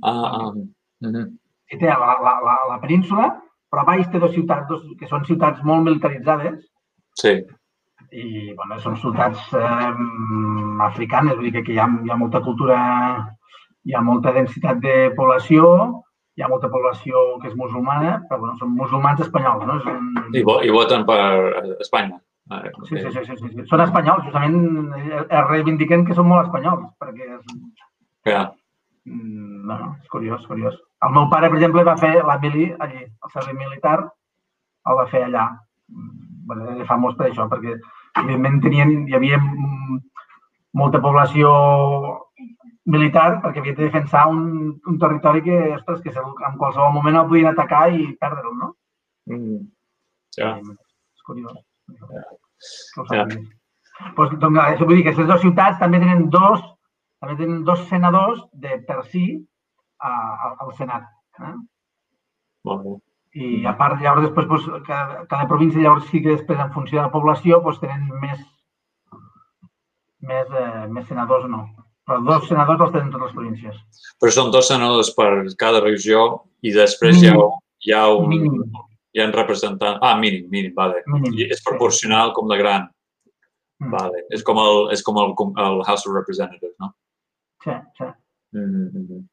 [0.01, 0.47] Ah, ah.
[0.53, 1.25] Uh -huh.
[1.71, 3.33] I té la, la, la, la península,
[3.69, 6.59] però a baix té dues ciutats, dos, que són ciutats molt militaritzades.
[7.21, 7.33] Sí.
[8.11, 9.93] I, bueno, són ciutats eh,
[10.85, 12.77] africanes, vull dir que hi ha, hi ha molta cultura,
[13.83, 16.04] hi ha molta densitat de població,
[16.35, 19.77] hi ha molta població que és musulmana, però bueno, són musulmans espanyols, no?
[19.79, 20.09] És un...
[20.35, 21.19] I, I voten per
[21.79, 22.19] Espanya.
[22.85, 23.63] Sí, sí, sí, sí, sí.
[23.69, 24.91] Són espanyols, justament
[25.23, 27.45] es reivindiquen que són molt espanyols, perquè és...
[28.27, 28.43] Ja.
[29.07, 30.75] Mm, no, és curiós, curiós.
[31.05, 33.97] El meu pare, per exemple, va fer la mili allí, el servei militar,
[34.89, 35.47] el va fer allà.
[36.45, 37.77] Bueno, era famós per això, perquè
[38.21, 39.39] evidentment tenien, hi havia
[40.75, 41.51] molta població
[42.85, 44.41] militar perquè havia de defensar un,
[44.87, 48.71] un territori que, ostres, que en qualsevol moment el podien atacar i perdre'l, no?
[49.31, 49.61] Mm.
[50.37, 50.55] Ja.
[50.61, 51.55] És curiós.
[51.99, 53.15] Ja.
[53.15, 53.25] ja.
[54.15, 56.61] Pues, doncs, això vull dir que aquestes dues ciutats també tenen dos,
[57.23, 59.25] també tenen dos senadors de per si
[59.99, 61.07] a, a, al Senat.
[61.39, 61.53] Eh?
[62.69, 62.95] Molt bé.
[63.35, 66.99] I a part, llavors, després, doncs, cada, cada província, llavors sí que després, en funció
[66.99, 68.43] de la població, doncs, tenen més,
[70.29, 71.65] més, eh, més senadors o no.
[72.05, 73.77] Però dos senadors els tenen totes les províncies.
[74.21, 75.29] Però són dos senadors per
[75.61, 76.25] cada regió
[76.61, 77.39] i després mínim.
[77.39, 77.47] hi ha,
[77.87, 78.27] hi ha un...
[78.33, 78.59] Mínim.
[79.15, 80.01] Hi ha un representant...
[80.03, 80.99] Ah, mínim, mínim, vale.
[81.07, 82.89] Mínim, I és proporcional com de gran.
[83.81, 83.93] Mm.
[83.93, 84.25] Vale.
[84.35, 85.31] És com el, és com el,
[85.65, 86.91] el House of Representatives, no?
[87.63, 88.11] Sí, sí.
[88.55, 89.23] Mm -hmm.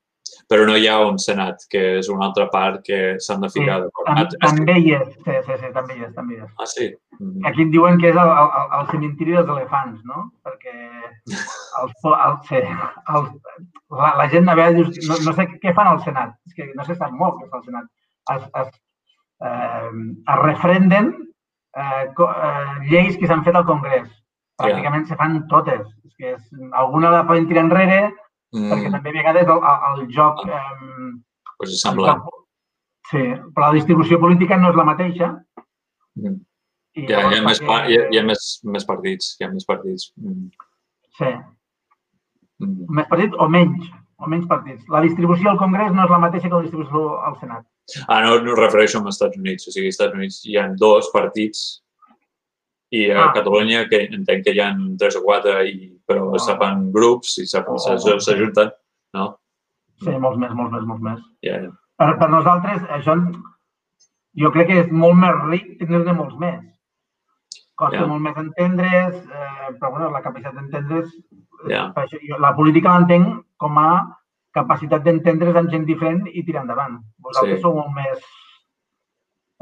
[0.50, 3.78] Però no hi ha un Senat, que és una altra part que s'han de ficar
[3.78, 4.10] sí, d'acord.
[4.12, 6.52] Tam, també hi és, sí, sí, sí, també hi és, també hi és.
[6.58, 6.88] Ah, sí?
[7.18, 7.46] Mm.
[7.50, 10.28] Aquí en diuen que és el, el, el cementiri dels elefants, no?
[10.46, 10.76] Perquè
[11.82, 13.28] els, el, sí, el,
[13.98, 16.70] la, la gent a vegades dius, no, no sé què fan al Senat, és que
[16.72, 17.90] no sé sap molt què fa el Senat.
[18.32, 18.74] Es, es,
[19.42, 21.12] eh, es refrenden
[21.76, 24.08] eh, eh, lleis que s'han fet al Congrés.
[24.60, 25.12] Pràcticament yeah.
[25.12, 25.86] se fan totes.
[26.06, 26.42] És que és,
[26.78, 28.02] alguna la poden tirar enrere,
[28.54, 28.70] mm.
[28.70, 30.44] perquè també a vegades el, el, joc...
[30.46, 31.12] Eh,
[31.58, 32.16] pues sembla.
[33.10, 35.32] Sí, però la distribució política no és la mateixa.
[36.20, 36.38] Mm.
[37.00, 39.34] I ja, hi ha, més, hi, ha, hi ha més, més partits.
[39.40, 40.10] Hi ha més partits.
[40.20, 40.48] Mm.
[41.18, 41.32] Sí.
[42.62, 42.88] Mm.
[42.98, 44.88] Més partits o menys, o menys partits.
[44.92, 47.66] La distribució al Congrés no és la mateixa que la distribució al Senat.
[48.06, 49.68] Ah, no, no refereixo als Estats Units.
[49.68, 51.64] O sigui, als Estats Units hi ha dos partits
[52.92, 53.30] i a ah.
[53.32, 56.42] Catalunya que entenc que hi ha tres o quatre, i, però ah.
[56.44, 59.18] se fan grups i s'ajunten, oh.
[59.18, 59.30] no?
[60.02, 61.24] Sí, molts més, molts més, molts més.
[61.46, 61.74] Yeah, yeah.
[62.00, 63.16] Per, per nosaltres, això
[64.42, 66.62] jo crec que és molt més ric tenir-ne molts més.
[67.78, 68.08] Costa yeah.
[68.10, 71.12] molt més entendre's, eh, però bueno, la capacitat d'entendre's...
[71.70, 71.92] Yeah.
[72.42, 73.90] La política l'entenc com a
[74.56, 76.98] capacitat d'entendre's amb gent diferent i tirar endavant.
[77.22, 77.62] Vosaltres sí.
[77.62, 78.24] sou molt més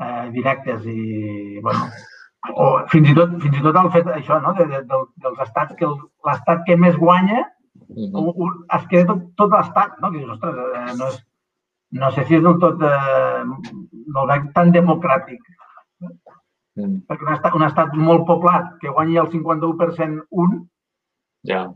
[0.00, 1.90] eh, directes i, bueno,
[2.48, 4.52] o fins i tot, fins i tot el fet això, no?
[4.56, 5.88] de, de, de, dels estats, que
[6.28, 7.42] l'estat que més guanya
[7.88, 8.52] uh -huh.
[8.76, 10.10] es queda tot, tot l'estat, no?
[10.10, 11.18] Que dius, ostres, eh, no, és,
[11.90, 13.44] no sé si és del tot, eh,
[14.14, 15.40] no veig tan democràtic.
[16.76, 17.02] Mm.
[17.08, 20.68] Perquè un estat, un estat molt poblat que guanyi el 51% un,
[21.42, 21.72] ja.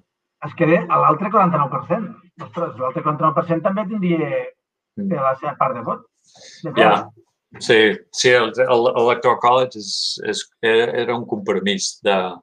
[0.47, 2.15] es queda a l'altre 49%.
[2.43, 4.31] Ostres, l'altre 49% també tindria
[4.97, 5.13] mm.
[5.13, 6.07] la seva part de vot.
[6.63, 7.09] De ja.
[7.63, 12.39] Sí, sí, l'Electoral College és, és, era un compromís de,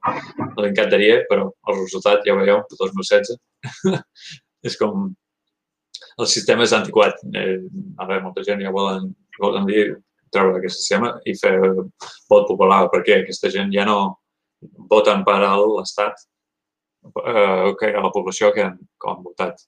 [0.57, 3.37] li encantaria, però el resultat ja ho veieu, de 2016.
[4.67, 5.11] és com...
[6.17, 7.21] El sistema és antiquat.
[7.35, 7.59] Eh,
[8.01, 9.83] a veure, molta gent ja volen, volen dir
[10.33, 11.57] treure aquest sistema i fer
[12.31, 13.99] vot popular, perquè aquesta gent ja no
[14.93, 16.25] voten per a l'Estat,
[17.05, 19.61] eh, que a la població que han, que han votat.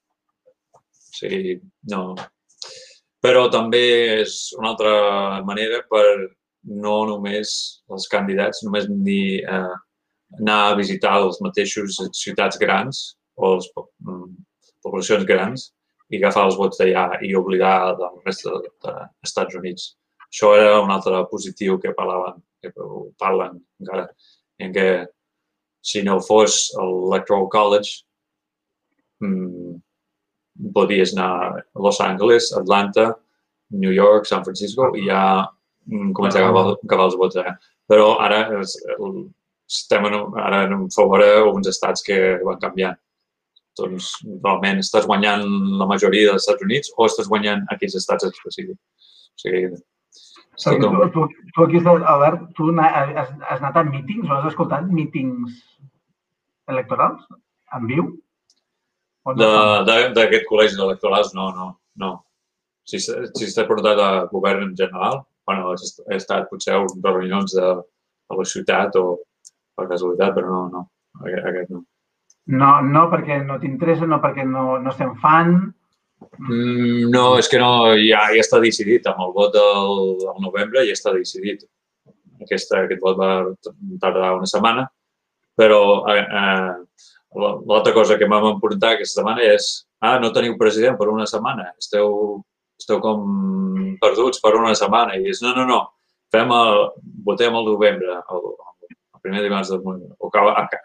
[0.74, 0.82] O
[1.18, 1.58] sigui,
[1.92, 2.14] no,
[3.24, 3.84] però també
[4.22, 4.92] és una altra
[5.46, 6.06] manera per
[6.68, 7.50] no només
[7.90, 9.76] els candidats, només ni eh,
[10.38, 13.02] anar a visitar els mateixos ciutats grans
[13.36, 14.30] o les mm,
[14.84, 15.72] poblacions grans
[16.08, 19.92] i agafar els vots d'allà i oblidar del resta dels Estats Units.
[20.28, 22.72] Això era un altre positiu que parlaven, que
[23.20, 24.08] parlen encara,
[24.60, 24.88] en què
[25.80, 28.02] si no fos l'Electoral College,
[29.24, 29.78] mmm,
[30.74, 33.12] podies anar a Los Angeles, Atlanta,
[33.70, 35.22] New York, San Francisco i ja
[35.86, 37.54] mm, començar a acabar els vots allà.
[37.88, 38.42] Però ara
[39.68, 42.98] estem en, ara en favor uns estats que van canviant.
[43.78, 44.08] Doncs,
[44.44, 45.44] realment, estàs guanyant
[45.80, 48.80] la majoria dels Estats Units o estàs guanyant aquells estats específics.
[49.38, 49.78] O sigui,
[50.58, 54.88] Sí, tu, tu, tu aquí, Albert, tu has, has anat a mítings o has escoltat
[54.90, 55.54] mítings
[56.66, 57.22] electorals
[57.76, 58.08] en viu?
[59.38, 61.68] D'aquest col·legi electorals, no, no,
[62.02, 62.10] no.
[62.88, 67.68] Si, si està portat a govern en general, bueno, he estat potser a reunions de,
[67.78, 69.04] de la ciutat o
[69.78, 70.82] per casualitat, però no, no,
[71.22, 71.84] aquest no.
[72.48, 75.56] No, no perquè no t'interessa, no perquè no, no estem fan.
[76.38, 79.06] Mm, no, és que no, ja, ja està decidit.
[79.10, 81.66] Amb el vot del, del novembre ja està decidit.
[82.42, 83.32] Aquesta, aquest vot va
[84.00, 84.86] tardar una setmana,
[85.58, 85.80] però
[86.14, 86.76] eh,
[87.36, 89.68] L'altra cosa que m'hem emportat aquesta setmana és
[90.00, 92.40] ah, no teniu president per una setmana, esteu,
[92.80, 93.26] esteu com
[94.00, 95.18] perduts per una setmana.
[95.18, 95.80] I és, no, no, no,
[96.32, 96.86] fem el,
[97.28, 100.02] votem el novembre, el, el primer dimarts del món,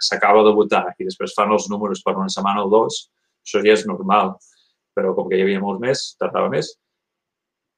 [0.01, 3.07] s'acaba de votar i després fan els números per una setmana o dos,
[3.43, 4.33] això ja és normal,
[4.95, 6.71] però com que hi havia molts més, tardava més.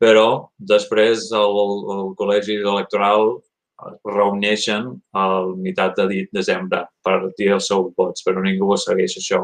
[0.01, 1.59] Però després el,
[1.95, 3.37] el col·legi electoral
[4.07, 9.41] reuneixen al meitat de desembre per dir els seus vots, però ningú ho segueix això.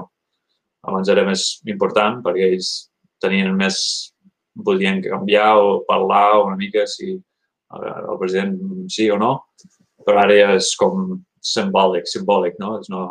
[0.88, 2.72] Abans era més important perquè ells
[3.22, 3.78] tenien més,
[4.66, 7.14] podien canviar o parlar una mica si
[7.72, 8.58] el president
[8.92, 9.34] sí o no,
[10.06, 12.78] però ara ja és com simbòlic, simbòlic, no?
[12.82, 13.06] És no...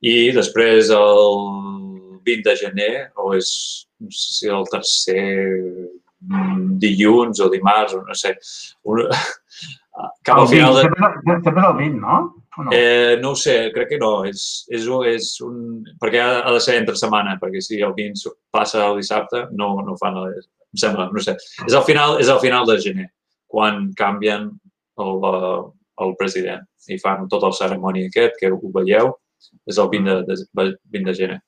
[0.00, 1.34] I després el
[2.24, 3.50] 20 de gener, o és
[4.00, 5.24] no sé si el tercer
[6.80, 8.34] dilluns o dimarts, o no sé,
[8.88, 9.02] un,
[10.24, 10.76] cap al final...
[10.76, 10.82] De...
[10.82, 12.18] Sempre, sempre el 20, no?
[12.58, 12.70] no?
[12.72, 14.12] Eh, no ho sé, crec que no.
[14.28, 15.82] És, és, és un...
[16.00, 19.74] Perquè ha, ha de ser entre setmana, perquè si el 20 passa el dissabte, no,
[19.86, 20.18] no fan...
[20.20, 21.34] El, em sembla, no sé.
[21.66, 23.08] És al final, és al final de gener,
[23.50, 24.50] quan canvien
[25.00, 25.24] el,
[26.04, 29.12] el president i fan tota la cerimònia aquest, que ho veieu,
[29.68, 31.38] és el 20 de, de, 20 de gener.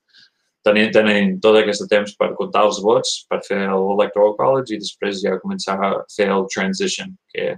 [0.63, 5.23] Tenim, tenim tot aquest temps per comptar els vots, per fer l'Electoral College i després
[5.25, 7.57] ja començar a fer el transition, que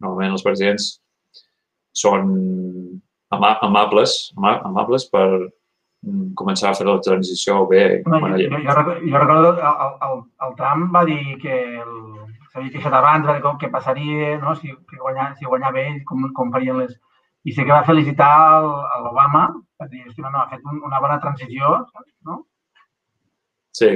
[0.00, 0.90] Normalment els presidents
[2.00, 2.28] són
[3.34, 7.84] ama amables, ama amables per mm, començar a fer la transició bé.
[8.08, 11.92] No, jo, jo recordo el, el, el Trump va dir que el,
[12.52, 14.54] s'havia queixat abans, va dir com que passaria, no?
[14.58, 16.94] si, que guanyava, si guanyava ell, com, com farien les...
[17.48, 18.30] I sé que va felicitar
[19.00, 19.46] l'Obama,
[19.80, 21.78] va dir, hosti, no, ha fet un, una bona transició,
[22.28, 22.42] no?
[23.72, 23.94] Sí.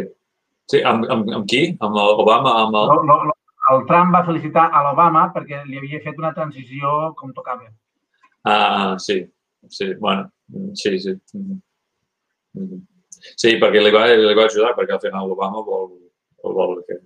[0.73, 1.67] Sí, amb, amb, amb qui?
[1.85, 2.55] Amb l'Obama?
[2.63, 2.95] Amb el...
[3.05, 3.35] No, no,
[3.75, 7.69] el Trump va felicitar a l'Obama perquè li havia fet una transició com tocava.
[8.49, 9.23] Ah, sí.
[9.69, 10.31] Sí, bueno,
[10.75, 11.15] sí, sí.
[13.37, 15.91] Sí, perquè li va, li va ajudar, perquè al final l'Obama vol,
[16.45, 16.99] vol que,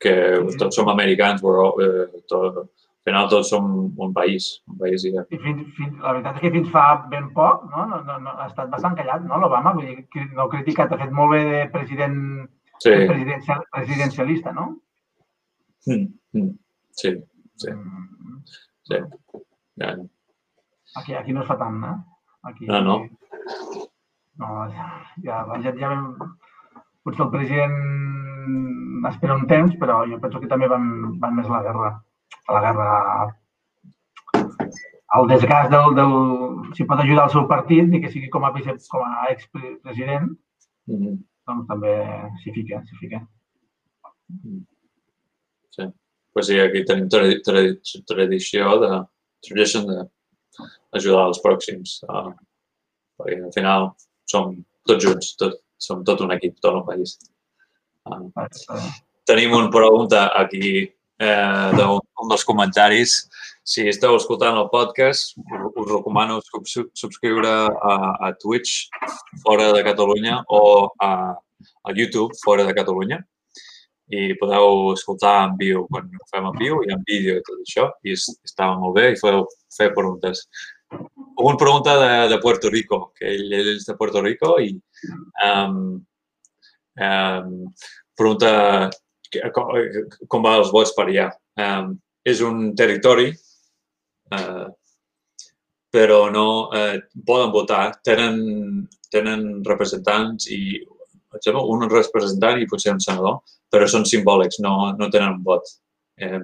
[0.00, 0.12] que
[0.48, 0.58] sí.
[0.60, 3.66] tots som americans, però eh, tot, al final tots som
[4.06, 5.24] un país, un país i ja.
[5.28, 8.36] I fins, fins, la veritat és que fins fa ben poc no, no, no, no
[8.36, 9.74] ha estat bastant callat, no, l'Obama?
[9.76, 12.16] Vull dir, que no criticat, ha fet molt bé de president,
[12.78, 12.94] sí.
[12.94, 14.70] presidencial, presidencialista, no?
[15.86, 16.50] Mm, mm.
[17.02, 17.14] Sí,
[17.60, 17.76] sí.
[18.88, 19.02] sí.
[19.80, 19.94] Ja.
[20.96, 21.94] Aquí, aquí no es fa tant, no?
[22.42, 22.98] Aquí, no, no.
[24.40, 24.88] No, ja,
[25.24, 26.36] ja, ja, ja vam...
[27.00, 27.76] Potser el president
[29.10, 30.86] espera un temps, però jo penso que també van,
[31.22, 31.90] van més a la guerra.
[32.48, 32.88] A la guerra
[35.18, 36.12] el desgast del, del,
[36.76, 40.30] si pot ajudar el seu partit i que sigui com a, com a expresident,
[40.86, 41.16] mm -hmm.
[41.46, 41.94] doncs també
[42.42, 43.24] s'hi fica, s'hi fica.
[44.28, 44.60] Mm
[45.70, 45.82] sí.
[46.32, 47.74] Pues sí, aquí tenim tradi tradi
[48.06, 48.90] tradició de
[49.46, 49.98] tradition de
[50.98, 51.98] ajudar els pròxims.
[52.06, 52.32] Uh,
[53.18, 53.90] perquè al final
[54.30, 54.54] som
[54.86, 57.16] tots junts, tot, som tot un equip, tot un país.
[59.28, 60.88] Tenim una pregunta aquí
[61.20, 63.16] eh, d'un dels comentaris.
[63.62, 67.96] Si esteu escoltant el podcast, us recomano subscriure a,
[68.26, 68.88] a Twitch
[69.44, 71.10] fora de Catalunya o a,
[71.84, 73.20] a YouTube fora de Catalunya
[74.10, 77.60] i podeu escoltar en viu quan ho fem en viu i en vídeo i tot
[77.62, 79.44] això i estava molt bé i podeu
[79.76, 80.48] fer preguntes.
[81.38, 84.72] Una pregunta de, de Puerto Rico, que ell, ell és de Puerto Rico i
[85.46, 86.00] um,
[87.00, 88.52] pregunta
[89.54, 89.72] com,
[90.28, 91.30] com va els vots per allà.
[91.60, 91.94] Um,
[92.26, 93.30] és un territori,
[94.36, 94.68] uh,
[95.90, 96.96] però no uh,
[97.26, 97.84] poden votar.
[98.06, 98.40] Tenen,
[99.10, 100.60] tenen representants i
[101.36, 103.40] exemple, un representant i potser un senador,
[103.70, 105.68] però són simbòlics, no, no tenen un vot.
[106.20, 106.42] Eh,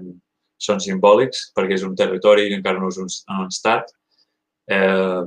[0.63, 3.91] són simbòlics perquè és un territori que encara no és un, un estat.
[4.71, 5.25] Eh,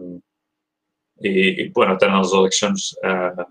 [1.19, 3.45] i, i, bueno, tenen les eleccions eh,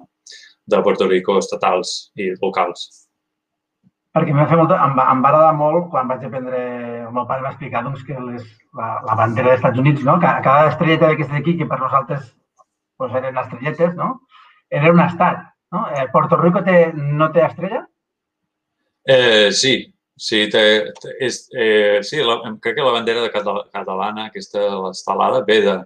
[0.68, 2.88] de Puerto Rico estatals i locals.
[4.16, 6.62] Perquè m'ha fet molta, em, va, em va agradar molt quan vaig aprendre,
[7.06, 8.46] el meu pare m'ha explicat doncs, que les,
[8.76, 10.16] la, la bandera dels Estats Units, no?
[10.22, 12.24] cada, cada estrelleta d'aquestes aquí, que per nosaltres
[12.98, 14.14] pues, eren estrelletes, no?
[14.70, 15.44] era un estat.
[15.72, 15.86] No?
[15.92, 17.82] Eh, Puerto Rico té, no té estrella?
[19.08, 19.74] Eh, sí,
[20.16, 20.64] sí, té,
[21.00, 25.76] té, és, eh, sí la, crec que la bandera de catalana, aquesta l'estelada, ve de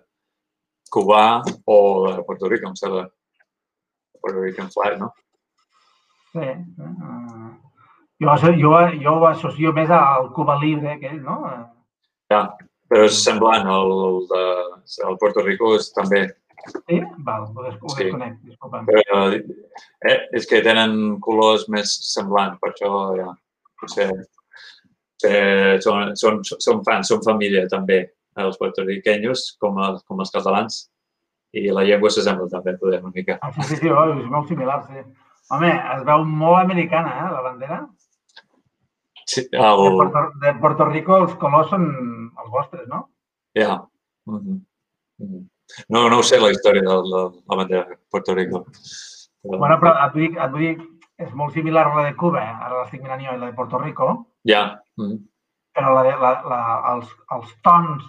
[0.93, 1.77] Cubà o
[2.09, 3.07] de Puerto Rico, em sembla.
[4.23, 5.11] Puerto Rican flag, no?
[6.33, 6.49] Sí.
[6.81, 7.49] Uh,
[8.23, 11.41] jo, jo, jo ho associo més al Cuba Libre, aquell, no?
[12.33, 12.45] Ja,
[12.89, 13.67] però és semblant.
[13.69, 14.45] El, el, de,
[15.09, 16.29] el Puerto Rico és també
[16.63, 17.01] Sí?
[17.27, 18.05] Val, ho, des ho sí.
[18.05, 18.87] desconec, disculpa'm.
[18.87, 23.33] Però, eh, és que tenen colors més semblants, per això ja,
[23.81, 24.09] potser
[25.27, 28.05] eh, són, són, són fans, són família també,
[28.43, 30.79] els puertorriqueños com, els, com els catalans
[31.53, 33.39] i la llengua s'assembla també, podem una mica.
[33.57, 35.05] Sí, sí, sí, oh, és molt similar, sí.
[35.53, 37.81] Home, es veu molt americana, eh, la bandera.
[39.27, 39.83] Sí, el...
[39.85, 41.89] de, Puerto, de Puerto Rico els colors són
[42.41, 43.07] els vostres, no?
[43.55, 43.63] Ja.
[43.63, 43.81] Yeah.
[44.27, 44.61] Mm -hmm.
[45.19, 45.49] Mm -hmm.
[45.89, 48.67] No, no ho sé, la història de la, la bandera de Puerto Rico.
[49.43, 50.77] Bueno, però et vull, et vull dir,
[51.19, 52.55] és molt similar a la de Cuba, eh?
[52.65, 54.27] ara l'estic mirant jo, i la de Puerto Rico.
[54.45, 54.53] Ja.
[54.53, 54.83] Yeah.
[54.97, 55.19] Mm -hmm.
[55.75, 56.61] Però la de, la, la,
[56.95, 58.03] els, els tons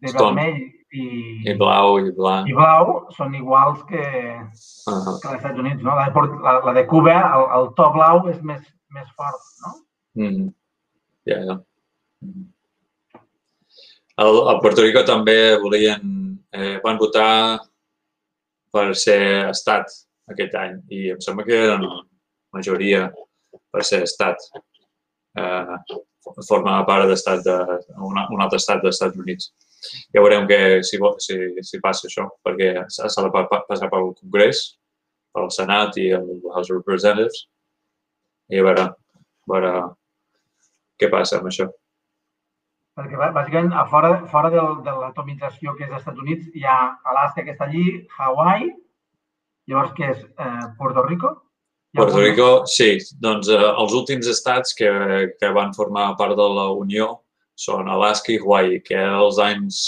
[0.00, 0.34] de Stone.
[0.34, 1.06] vermell i,
[1.50, 2.48] I blau i blanc.
[2.50, 5.18] I blau són iguals que, uh -huh.
[5.20, 5.94] que als Estats Units, no?
[5.94, 9.70] La de, la, la de Cuba, el, el to blau és més, més fort, no?
[10.14, 10.48] Mm.
[11.24, 11.54] Ja, ja.
[12.20, 12.46] Mm -hmm.
[14.16, 16.02] El, a Puerto Rico també volien
[16.52, 17.60] eh, van votar
[18.70, 19.86] per ser estat
[20.30, 21.86] aquest any i em sembla que eren
[22.52, 23.08] majoria
[23.72, 24.36] per ser estat.
[25.38, 25.76] Eh,
[26.48, 27.56] formava part d'estat de,
[27.96, 29.52] un, un altre estat dels Estats Units.
[30.14, 34.64] Ja veurem que si, si, si passa això, perquè s'ha de passar pel Congrés,
[35.34, 37.46] pel Senat i el House of Representatives
[38.50, 39.74] i a veure, a veure
[41.00, 41.70] què passa amb això
[43.00, 46.78] perquè bàsicament a fora, fora de, de l'atomització que és als Estats Units hi ha
[47.12, 47.84] Alaska que està allí,
[48.18, 48.68] Hawaii,
[49.70, 51.32] llavors que és eh, Puerto Rico?
[51.96, 52.92] Puerto Rico, sí.
[53.22, 54.90] Doncs eh, els últims estats que,
[55.40, 57.12] que van formar part de la Unió
[57.60, 59.80] són Alaska i Hawaii, que els anys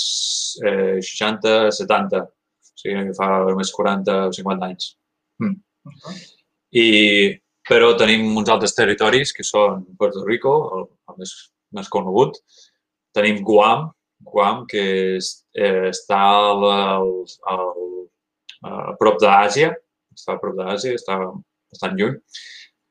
[0.64, 4.92] eh, 60-70, o sigui, fa més 40 o 50 anys.
[5.40, 5.56] Mm.
[5.88, 6.18] Uh -huh.
[6.82, 6.86] I,
[7.68, 11.32] però tenim uns altres territoris que són Puerto Rico, el, el més,
[11.72, 12.38] més conegut,
[13.12, 13.90] Tenim Guam,
[14.24, 14.82] Guam, que
[15.18, 17.10] és, eh, està al, al,
[17.52, 17.82] al,
[18.64, 19.72] a prop d'Àsia,
[20.16, 21.18] està a prop d'Àsia, està
[21.72, 22.16] bastant lluny.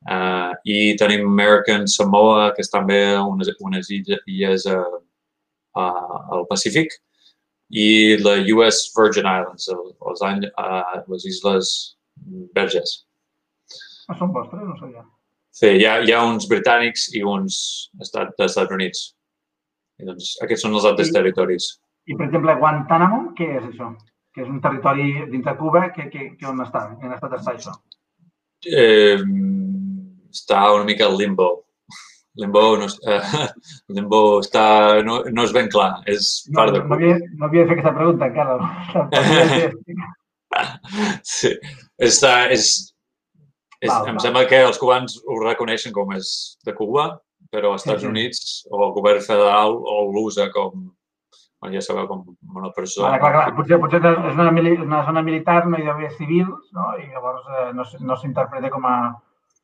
[0.02, 4.98] Uh, I tenim American Samoa, que és també unes, unes illes uh,
[5.78, 6.96] uh, al Pacífic,
[7.70, 11.72] i la US Virgin Islands, els, uh, les Isles
[12.56, 12.98] Verges.
[14.08, 14.64] Ah, són vostres?
[14.66, 15.06] No sabia.
[15.52, 17.56] Sí, hi ha, hi ha uns britànics i uns
[18.00, 19.02] estat, dels Estats Units.
[20.00, 21.68] I doncs aquests són els altres I, territoris.
[22.08, 23.92] I, per exemple, Guantánamo, què és això?
[24.34, 26.86] Que és un territori dins de Cuba, que, que, que on està?
[26.98, 27.76] En estat està això?
[28.64, 29.18] Eh,
[30.32, 31.50] està una mica al limbo.
[32.34, 33.20] Limbo, no, eh,
[33.96, 34.64] limbo està,
[35.04, 36.80] no, no és ben clar, és no, part de.
[36.88, 38.56] No havia, no havia fet aquesta pregunta encara.
[41.34, 41.52] sí,
[42.00, 42.70] està, és,
[43.82, 44.22] és, val, em val.
[44.24, 46.32] sembla que els cubans ho reconeixen com és
[46.64, 47.10] de Cuba,
[47.52, 50.86] però als Estats Units o el govern federal o l'usa com,
[51.60, 52.24] bueno, ja sabeu, com
[52.56, 53.10] una persona.
[53.10, 53.56] Vale, clar, clar.
[53.58, 54.48] Potser, potser és una,
[54.86, 56.88] una zona militar, no hi ha civils, no?
[56.96, 58.96] i llavors eh, no, no s'interpreta com a,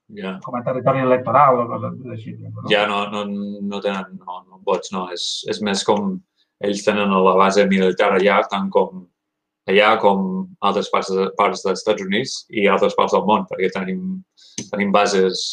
[0.08, 0.38] yeah.
[0.44, 2.34] com a territori electoral o coses així.
[2.40, 2.64] No?
[2.70, 5.06] Ja no, no, no tenen no, no vots, no.
[5.14, 6.16] És, és més com
[6.64, 9.06] ells tenen la base militar allà, tant com
[9.68, 10.22] allà com
[10.64, 14.22] altres parts, parts dels Estats Units i altres parts del món, perquè tenim,
[14.70, 15.50] tenim bases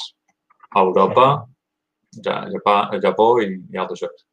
[0.75, 1.27] a Europa,
[2.23, 4.25] ja, Japó, Japó i, i altres llocs.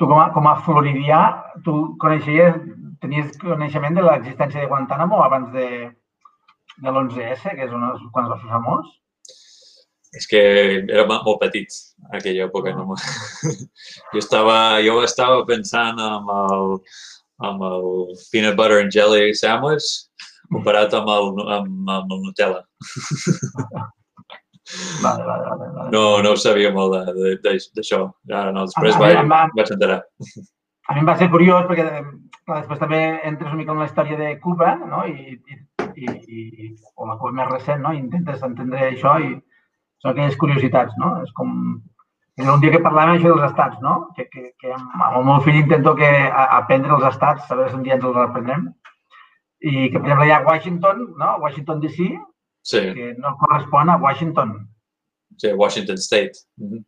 [0.00, 1.22] Tu com a, com a floridià,
[1.64, 2.60] tu coneixies,
[3.00, 5.68] tenies coneixement de l'existència de Guantánamo abans de,
[6.80, 8.90] de l'11S, que és un, quan es va fer famós?
[10.12, 10.42] És que
[10.82, 11.72] era molt petit
[12.12, 12.74] aquella època.
[12.76, 12.96] No?
[14.12, 16.76] jo, estava, jo estava pensant en el,
[17.48, 17.88] amb el
[18.32, 19.88] peanut butter and jelly sandwich
[20.52, 22.62] comparat amb el, amb, amb el Nutella.
[25.02, 25.90] Vale, vale, vale, vale.
[25.90, 26.94] No, no ho sabia molt
[27.42, 27.98] d'això.
[28.30, 29.18] Ara no, després vaig,
[29.58, 29.98] vaig enterar.
[30.88, 31.84] A mi em va ser curiós perquè
[32.46, 35.02] clar, després també entres una mica en la història de Cuba no?
[35.06, 35.58] I, i,
[35.96, 37.92] i, i, o la Cuba més recent no?
[37.92, 39.32] i intentes entendre això i
[40.02, 40.94] són aquelles curiositats.
[40.98, 41.14] No?
[41.22, 41.52] És com
[42.40, 43.94] un dia que parlàvem això dels estats, no?
[44.16, 47.84] Que, que, que amb el meu fill intento que aprendre els estats, veure si un
[47.86, 48.68] dia ens els aprendrem.
[49.62, 51.36] I que, per exemple, hi ha Washington, no?
[51.44, 52.08] Washington DC,
[52.66, 52.82] sí.
[52.96, 54.56] que no correspon a Washington.
[55.38, 56.44] Sí, Washington State.
[56.56, 56.84] Mm -hmm.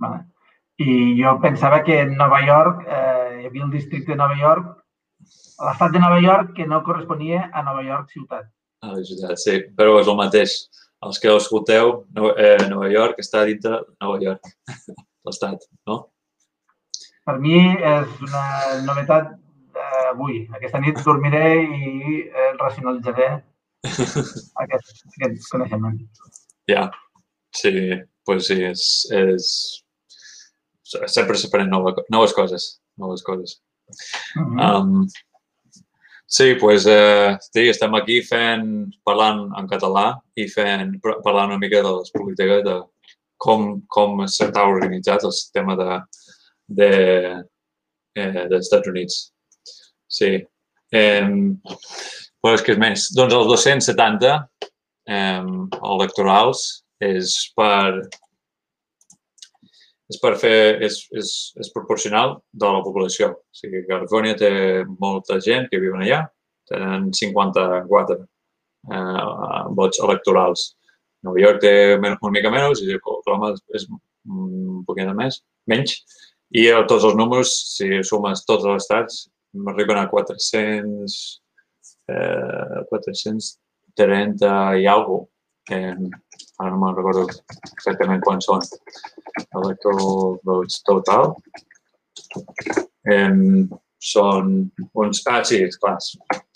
[0.00, 0.24] vale.
[0.78, 4.81] I jo pensava que en Nova York, eh, hi havia el districte de Nova York,
[5.62, 8.48] l'estat de Nova York que no corresponia a Nova York ciutat.
[8.82, 10.56] A la ciutat, sí, però és el mateix
[11.02, 11.92] els que escolteu,
[12.38, 14.50] eh, Nova York està dintre Nova York,
[15.26, 15.98] l'estat, no?
[17.22, 18.44] Per mi és una
[18.86, 19.32] novetat
[20.12, 20.42] avui.
[20.56, 23.28] Aquesta nit dormiré i eh, racionalitzaré
[24.64, 25.98] aquest, aquest coneixement.
[26.70, 26.86] Ja,
[27.56, 27.72] sí,
[28.26, 28.84] pues sí, és,
[29.18, 29.48] és...
[31.08, 32.68] sempre s'aprenen noves coses,
[33.00, 33.58] noves coses.
[34.36, 34.80] Uh -huh.
[34.80, 35.06] um,
[36.32, 41.82] Sí, pues, eh, sí, estem aquí fent, parlant en català i fent, parlant una mica
[41.84, 42.76] de les polítiques de
[43.36, 45.98] com, com s'està organitzat el sistema de,
[46.80, 46.88] de,
[48.16, 49.18] eh, dels Estats Units.
[50.08, 50.32] Sí.
[51.02, 51.28] Eh,
[52.40, 53.06] pues, què és més?
[53.12, 55.44] Doncs els 270 eh,
[55.82, 56.64] electorals
[57.12, 58.08] és per
[60.12, 61.30] és per fer, és, és,
[61.62, 63.30] és proporcional de la població.
[63.32, 64.52] O sigui, Califòrnia té
[65.00, 66.20] molta gent que viuen allà,
[66.68, 69.24] tenen 54 eh,
[69.78, 70.66] vots electorals.
[71.24, 75.40] Nova York té una mica menys i Oklahoma és un poquet més,
[75.70, 76.00] menys.
[76.52, 79.22] I tots els números, si sumes tots els estats,
[79.72, 81.14] arriben a 400,
[82.12, 84.52] eh, 430
[84.82, 85.26] i alguna
[85.70, 85.96] eh,
[86.62, 87.26] ara no me'n recordo
[87.72, 88.62] exactament quants són,
[89.58, 91.34] electoral votes total.
[93.12, 93.30] Eh,
[94.02, 94.54] són
[94.98, 95.98] uns, ah sí, clar,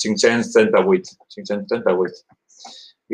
[0.03, 2.25] 538, 538.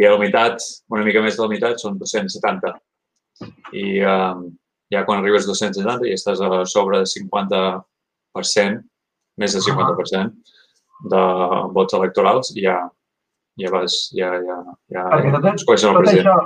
[0.01, 2.73] I la meitat, una mica més de la meitat, són 270.
[3.77, 4.41] I eh,
[4.93, 8.81] ja quan arribes a 270 i estàs a sobre de 50%,
[9.41, 10.59] més de 50%
[11.13, 11.23] de
[11.77, 12.81] vots electorals, ja
[13.61, 14.59] ja vas, ja, ja,
[14.93, 16.37] ja Perquè tot, tot, tot, això,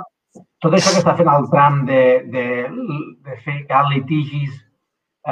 [0.63, 2.01] tot això que està fent el tram de,
[2.33, 2.45] de,
[3.25, 4.55] de fer que litigis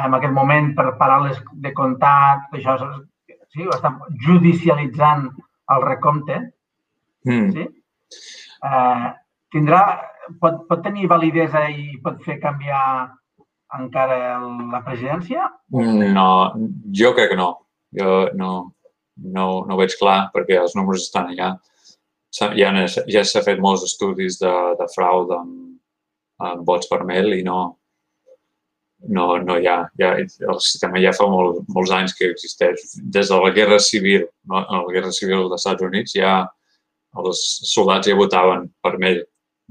[0.05, 2.75] en aquest moment per parar les de comptat, això,
[3.53, 5.29] sí, ho estan judicialitzant
[5.75, 6.41] el recompte,
[7.25, 7.51] mm.
[7.55, 7.67] sí?
[8.65, 9.05] Eh,
[9.55, 9.81] tindrà,
[10.41, 12.81] pot, pot tenir validesa i pot fer canviar
[13.75, 14.17] encara
[14.71, 15.47] la presidència?
[15.71, 16.29] No,
[16.95, 17.51] jo crec que no.
[17.95, 18.51] Jo no,
[19.15, 21.53] no, no ho veig clar perquè els números estan allà.
[21.55, 21.74] Ja,
[22.35, 25.75] ja s'ha fet molts estudis de, de frau amb,
[26.43, 27.59] amb vots per mail i no,
[29.07, 32.83] no, no hi ha, ja, el sistema ja fa molt, molts anys que existeix.
[33.17, 36.41] Des de la Guerra Civil, no, la Guerra Civil dels Estats Units, ja
[37.15, 39.21] els soldats ja votaven per mail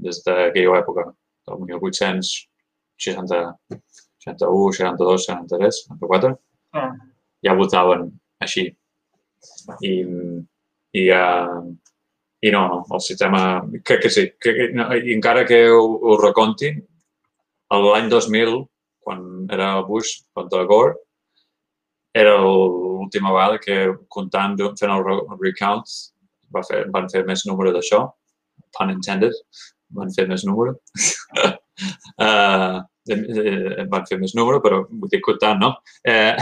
[0.01, 1.09] des d'aquella època,
[1.45, 3.41] del 1860,
[4.25, 6.33] 61, 62, 63, 64,
[6.73, 6.95] yeah.
[7.45, 8.09] ja votaven
[8.41, 8.71] així.
[9.85, 9.93] I,
[10.97, 11.61] i, uh,
[12.41, 13.41] i no, no, el sistema,
[13.83, 16.81] crec que sí, que, no, i encara que ho, ho recontin,
[17.71, 18.57] l'any 2000,
[19.05, 19.21] quan
[19.53, 20.95] era Bush contra Gore,
[22.15, 23.77] era l'última vegada que
[24.07, 25.03] comptant, fent el
[25.41, 25.83] recount,
[26.55, 28.05] va fer, van fer més número d'això,
[28.77, 29.35] pun intended,
[29.95, 30.77] van fer més número.
[32.23, 32.79] uh,
[33.91, 35.73] van fer més número, però vull dir comptant, no?
[36.07, 36.33] Eh,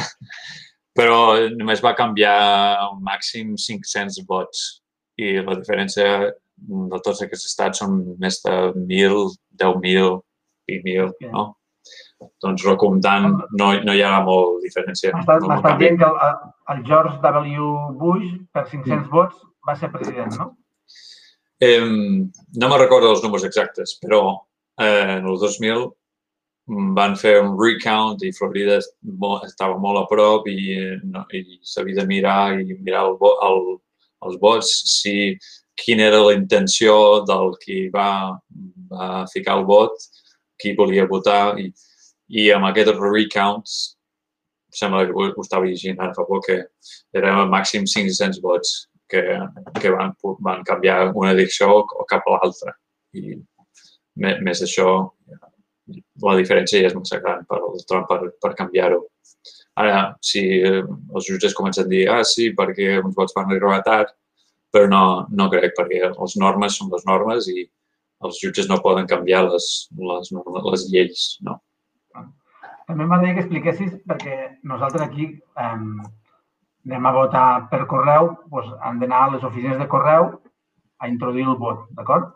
[0.93, 2.37] però només va canviar
[2.91, 4.82] un màxim 500 vots
[5.21, 6.31] i la diferència
[6.63, 9.27] de tots aquests estats són més de 1.000,
[9.61, 10.15] 10.000,
[10.71, 11.45] 20.000, no?
[12.43, 13.25] Doncs recomptant
[13.59, 15.11] no, no hi ha molt diferència.
[15.15, 16.37] M'estàs no dient que el,
[16.73, 17.71] el George W.
[17.99, 19.09] Bush, per 500 mm.
[19.11, 20.53] vots, va ser president, no?
[21.63, 24.23] Eh, no me recordo els números exactes, però
[24.79, 25.85] eh, en el 2000
[26.97, 32.05] van fer un recount i Florida estava molt a prop i, no, i s'havia de
[32.07, 33.59] mirar i mirar el, el,
[34.27, 35.15] els vots, si
[35.79, 36.95] quina era la intenció
[37.27, 38.37] del qui va,
[38.91, 39.97] va ficar el vot,
[40.59, 41.71] qui volia votar i,
[42.29, 43.65] i amb aquest recount
[44.73, 46.57] sembla que ho, estava llegint ara fa poc que
[47.19, 48.73] era màxim 500 vots
[49.09, 49.21] que,
[49.79, 52.73] que van, van canviar una direcció o cap a l'altra.
[53.13, 53.37] I
[54.17, 54.87] més d'això,
[56.25, 59.03] la diferència ja és massa gran per el per, per canviar-ho.
[59.79, 64.11] Ara, si els jutges comencen a dir, ah, sí, perquè uns vots van arribar tard,
[64.73, 65.03] però no,
[65.33, 67.65] no crec, perquè les normes són les normes i
[68.23, 69.69] els jutges no poden canviar les,
[70.09, 70.31] les,
[70.69, 71.57] les lleis, no.
[72.87, 74.37] També m'agradaria que expliquessis, perquè
[74.69, 75.73] nosaltres aquí eh,
[76.85, 80.29] anem a votar per correu, doncs han d'anar a les oficines de correu
[80.99, 82.33] a introduir el vot, d'acord?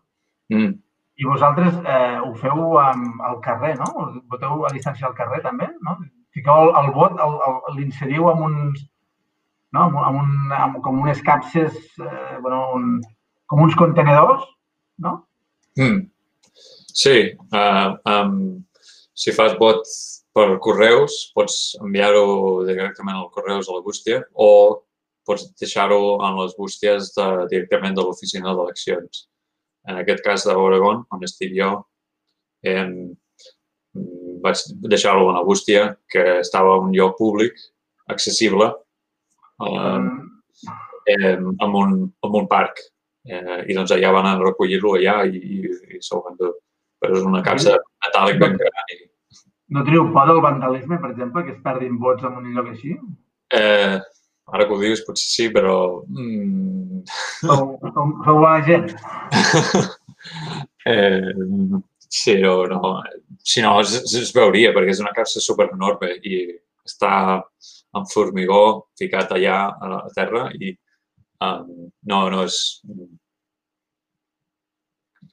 [0.54, 0.78] Mm.
[1.18, 4.08] I vosaltres eh, ho feu al carrer, no?
[4.32, 5.98] Voteu a distància al carrer, també, no?
[6.38, 7.18] Fiqueu el, el vot,
[7.74, 8.84] l'inseriu amb uns,
[9.74, 9.88] no?
[9.88, 13.00] amb, amb, un, amb com unes capses, eh, bueno, un,
[13.50, 14.46] com uns contenedors,
[15.02, 15.16] no?
[15.82, 16.06] Mm.
[16.98, 17.18] Sí,
[17.54, 18.38] uh, um,
[19.18, 19.86] si fas vot
[20.38, 24.50] per correus, pots enviar-ho directament al correus a la bústia o
[25.28, 29.26] pots deixar-ho en les bústies de, directament de l'oficina d'eleccions.
[29.90, 31.72] En aquest cas d'Oregon, on estic jo,
[32.66, 32.94] em,
[34.44, 34.64] vaig
[34.94, 37.58] deixar-ho a la bústia que estava a un lloc públic,
[38.14, 38.70] accessible,
[39.66, 40.00] eh,
[41.18, 42.80] em, en, un, en un parc.
[43.28, 46.54] Eh, I doncs allà van a recollir-lo allà i, i, i s'ho van dur.
[46.98, 47.76] Però és una capsa
[48.06, 49.04] metàl·lic ben gran i
[49.70, 52.94] no teniu por del vandalisme, per exemple, que es perdin vots en un lloc així?
[53.52, 53.98] Eh,
[54.54, 55.76] ara que ho dius, potser sí, però...
[56.08, 57.02] Mm...
[57.42, 58.94] Sou, sou, sou bona gent?
[60.94, 61.36] eh,
[62.10, 63.04] sí, no, no.
[63.44, 66.42] Si no, es, es veuria, perquè és una capsa super enorme i
[66.88, 67.14] està
[67.98, 68.62] en formigó
[69.00, 70.74] ficat allà a la terra i
[71.44, 72.58] um, no, no és...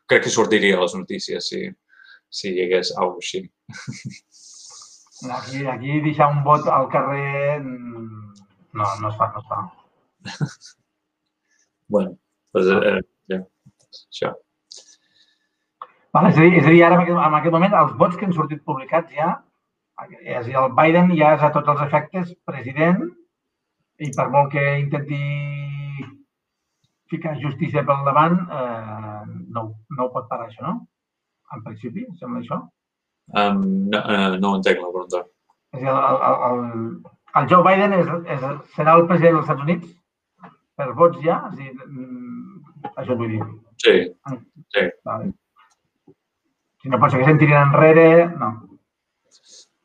[0.04, 1.62] Crec que sortiria a les notícies si,
[2.28, 3.44] si hi hagués alguna així.
[5.38, 8.24] Aquí, aquí deixar un vot al carrer mm,
[8.74, 9.62] no, no es fa, no es fa.
[11.94, 12.16] bueno,
[12.52, 13.00] doncs, eh,
[13.32, 13.40] ja,
[14.02, 14.34] això.
[16.14, 18.16] Vale, és, a dir, és a dir, ara en aquest, en aquest moment els vots
[18.16, 19.32] que han sortit publicats ja,
[20.22, 23.02] és a dir, el Biden ja és a tots els efectes president
[24.04, 25.20] i per molt que intenti
[27.10, 30.76] ficar justícia pel davant, eh, no, no ho pot parar això, no?
[31.54, 32.60] en principi, sembla això?
[33.34, 33.60] Um,
[33.92, 35.22] no, uh, no entenc la pregunta.
[35.74, 38.44] És a dir, el, el, el, el Joe Biden és, és,
[38.74, 39.94] serà el president dels Estats Units
[40.78, 41.40] per vots ja?
[41.50, 43.46] És a dir, mm, això vull dir.
[43.84, 43.96] Sí,
[44.74, 44.86] sí.
[45.08, 45.32] Vale.
[46.84, 48.48] Si no se'n tirin enrere, no.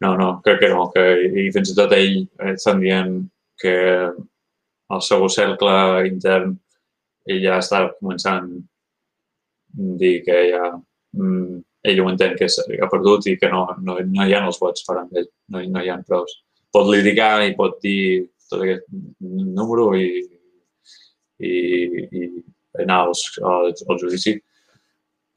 [0.03, 0.89] No, no, crec que no.
[0.91, 3.13] Que, I fins i tot ell eh, estan dient
[3.61, 3.75] que
[4.95, 5.75] el seu cercle
[6.09, 6.57] intern
[7.31, 13.29] ell ja està començant a dir que ja mm, ell ho entén que ha perdut
[13.31, 15.91] i que no, no, no hi ha els vots per amb ell, no, no hi
[15.93, 16.35] ha prous.
[16.75, 18.83] Pot litigar i pot dir tot aquest
[19.21, 20.09] número i,
[21.39, 21.53] i,
[22.11, 22.27] i
[22.83, 24.35] anar als, als, al judici,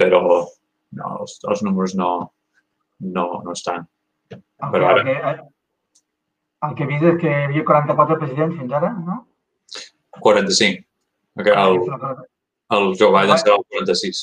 [0.03, 0.25] però
[0.99, 2.11] no, els, els números no,
[3.17, 3.89] no, no estan.
[4.33, 5.03] Però ara...
[5.03, 5.49] El que,
[6.69, 9.23] el que he vist és que hi havia 44 presidents fins ara, no?
[10.21, 10.85] 45.
[11.43, 11.81] El,
[12.77, 14.23] el Joe Biden serà el 46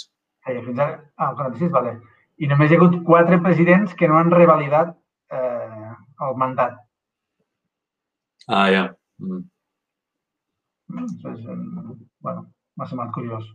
[0.49, 1.95] eh, fins ara, ah, el 46, vale.
[2.39, 4.93] I només hi ha hagut quatre presidents que no han revalidat
[5.36, 5.93] eh,
[6.28, 6.78] el mandat.
[8.47, 8.86] Ah, ja.
[9.20, 9.43] Mm.
[10.99, 11.57] Doncs, eh,
[12.26, 12.45] bueno,
[12.78, 13.49] m'ha semblat curiós.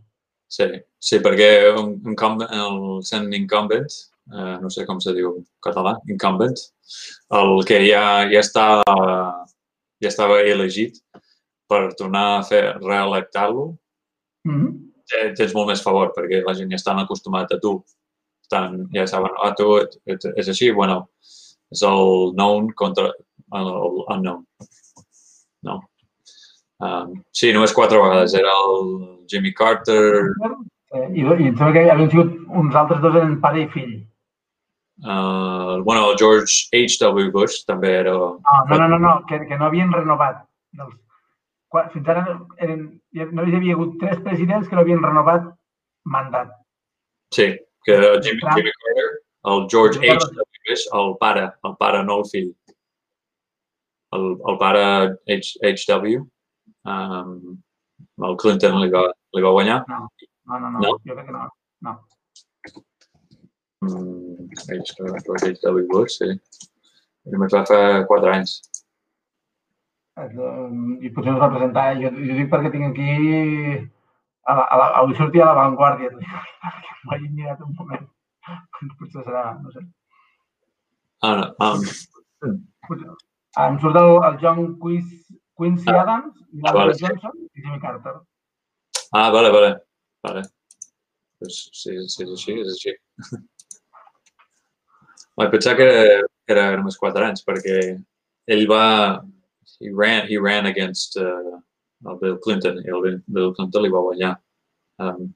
[0.47, 0.67] Sí,
[1.01, 3.87] sí, perquè un, un, el sent incumbent,
[4.31, 6.57] eh, no sé com se diu en català, incumbent,
[7.39, 8.67] el que ja, ja està
[10.03, 10.99] ja estava elegit
[11.69, 13.71] per tornar a fer reelectar-lo,
[14.45, 17.77] mm -hmm tens molt més favor perquè la gent ja estan acostumat a tu.
[18.45, 21.07] Estan, ja saben, ah, tu és així, bueno,
[21.73, 23.09] és el known contra
[23.57, 23.69] el
[24.13, 24.45] unknown.
[25.65, 25.79] No.
[26.83, 28.35] Um, sí, només quatre vegades.
[28.35, 28.81] Era el
[29.31, 30.25] Jimmy Carter...
[30.95, 33.95] Eh, I, i em sembla que havien sigut uns altres dos eren pare i fill.
[35.03, 37.31] Uh, bueno, el George H.W.
[37.31, 38.13] Bush també era...
[38.47, 40.45] Ah, no, no, no, no, que, que no havien renovat.
[40.75, 40.95] Dels,
[41.91, 42.23] fins ara
[42.63, 42.85] eren,
[43.35, 45.49] no hi havia hagut tres presidents que no havien renovat
[46.07, 46.53] mandat.
[47.35, 47.49] Sí,
[47.83, 49.09] que Jimmy, Jimmy Carter,
[49.51, 50.29] el George H.
[50.69, 52.53] Bush, el pare, el pare, no el fill.
[54.15, 54.85] El, el pare
[55.27, 56.23] H.W.
[56.85, 57.57] Um,
[58.27, 59.05] el Clinton li va,
[59.35, 59.79] li va guanyar?
[59.89, 60.05] No,
[60.45, 60.93] no, no, no, no?
[61.07, 61.47] jo crec que no.
[61.87, 61.95] no.
[63.85, 65.85] Mm, George H.W.
[65.91, 66.31] Bush, sí.
[67.33, 68.59] Només va fer quatre anys
[70.15, 71.87] i potser us representar.
[71.99, 73.09] Jo, jo dic perquè tinc aquí
[74.47, 76.11] a, a, a, sortia a l'avantguàrdia.
[76.15, 78.07] M'ho he mirat un moment.
[78.99, 79.83] Potser serà, no sé.
[81.25, 81.49] Ah, no.
[81.65, 82.63] Um,
[83.55, 85.05] Ah, em surt el, el John Quiz,
[85.57, 86.01] Quincy Ah.
[86.03, 86.35] Adams,
[86.65, 86.93] Ah, vale.
[86.99, 88.15] Johnson i Jimmy Carter.
[89.13, 89.71] ah, vale, vale.
[90.23, 90.41] vale.
[91.39, 92.93] Pues sí, sí, és així, és així.
[95.37, 97.79] Vaig pensar que era, que era només quatre anys, perquè
[98.47, 99.21] ell va...
[99.83, 101.57] He ran, he ran against uh,
[102.07, 104.29] el Bill Clinton i el Bill- Bill Clinton li va guanyar.
[105.03, 105.33] Um,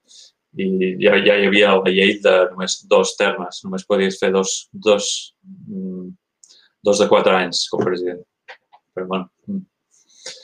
[0.55, 0.67] I
[1.03, 5.09] ja, ja hi havia la llei de només dos termes, només podies fer dos, dos,
[5.67, 6.07] mm,
[6.88, 8.24] dos de quatre anys com a president.
[8.95, 9.59] Però, bueno, mm.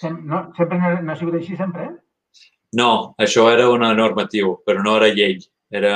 [0.03, 2.39] No, sempre no, no ha sigut així, sempre, eh?
[2.75, 5.38] No, això era una normatiu, però no era llei.
[5.75, 5.95] Era,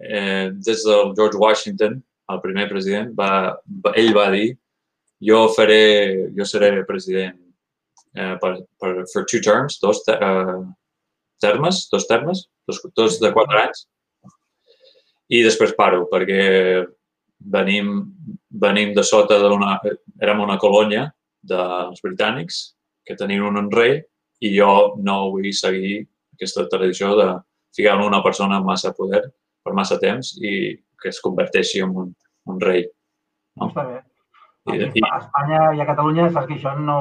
[0.00, 1.98] eh, des del George Washington,
[2.30, 4.54] el primer president, va, va, ell va dir
[5.30, 7.36] jo faré, jo seré president
[8.14, 10.60] eh, per, per, for two terms, dos te, eh,
[11.42, 13.84] termes, dos termes, dos, dos de quatre anys,
[15.30, 16.40] i després paro, perquè
[17.40, 17.92] venim,
[18.50, 19.78] venim de sota d'una...
[20.20, 21.06] Érem una colònia
[21.40, 22.58] dels britànics
[23.10, 23.98] que tenien un rei
[24.40, 26.04] i jo no vull seguir
[26.36, 27.28] aquesta tradició de
[27.76, 29.24] ficar en una persona amb massa poder
[29.64, 30.52] per massa temps i
[31.00, 32.12] que es converteixi en un,
[32.48, 32.84] un rei.
[33.58, 33.68] No?
[33.68, 33.98] Està bé.
[34.70, 37.00] I, Aquí a Espanya i a Catalunya saps que això no,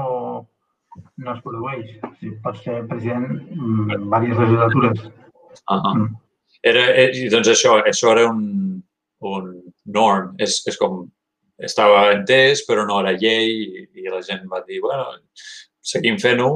[1.20, 1.93] no es produeix.
[2.20, 5.05] Sigui, pots ser president mm, diverses legislatures.
[5.05, 5.95] uh -huh.
[5.97, 6.16] Mm.
[6.64, 8.84] era, eh, i doncs això, això era un,
[9.20, 9.49] un
[9.86, 10.36] norm.
[10.39, 11.07] És, és com
[11.57, 15.05] estava entès, però no era llei i, i la gent va dir, bueno,
[15.91, 16.49] seguim fent-ho,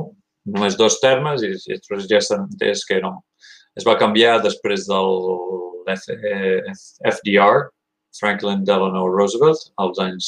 [0.53, 3.13] només dos termes i, i després ja s'ha entès que no.
[3.75, 5.13] Es va canviar després del
[5.95, 6.61] F, eh,
[7.09, 7.69] FDR,
[8.19, 10.27] Franklin Delano Roosevelt, als anys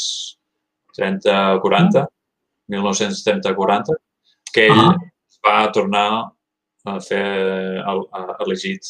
[0.98, 2.08] 30-40,
[2.72, 3.94] 1930-40,
[4.54, 4.96] que ell Ah.
[5.46, 6.32] va tornar
[6.86, 7.26] a fer
[7.92, 8.82] el- a- elegit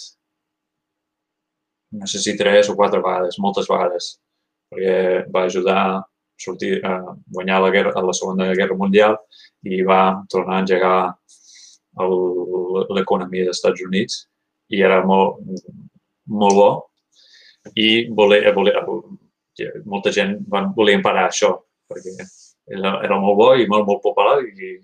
[1.92, 4.20] no sé si tres o quatre vegades, moltes vegades,
[4.72, 6.02] perquè va ajudar a
[6.38, 7.00] sortir a
[7.32, 9.18] guanyar la, guerra, la Segona Guerra Mundial
[9.64, 10.98] i va tornar a engegar
[12.96, 14.26] l'economia dels Estats Units
[14.74, 15.40] i era molt,
[16.28, 16.70] molt bo
[17.76, 18.84] i volia, volia,
[19.86, 21.54] molta gent van, volien parar això
[21.90, 22.16] perquè
[22.76, 24.76] era, era molt bo i molt, molt popular i,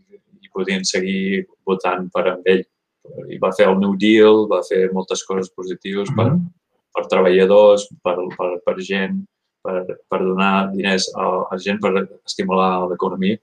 [0.41, 2.63] i podien seguir votant per amb ell.
[3.33, 6.43] I va fer el New Deal, va fer moltes coses positives per, Mhm.
[6.93, 9.23] per treballadors, per, per, per gent,
[9.65, 11.93] per, per donar diners a, a gent per
[12.25, 13.39] estimular l'economia.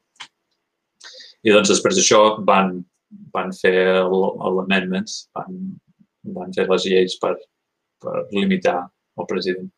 [1.47, 2.79] I doncs després d'això van,
[3.35, 5.61] van fer l'amendments, van,
[6.39, 7.37] van fer les lleis per,
[8.03, 8.81] per limitar
[9.19, 9.71] el president.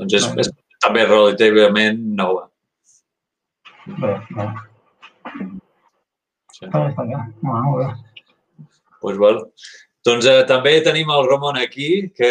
[0.00, 0.52] Doncs és, és
[0.84, 2.48] també relativament nova.
[3.86, 4.48] Bé, bé.
[6.54, 6.68] Sí.
[6.68, 7.20] Està bé, està bé.
[7.44, 8.68] Molt, bé.
[9.00, 9.42] Pues, well.
[10.04, 12.30] Doncs eh, també tenim el Ramon aquí, que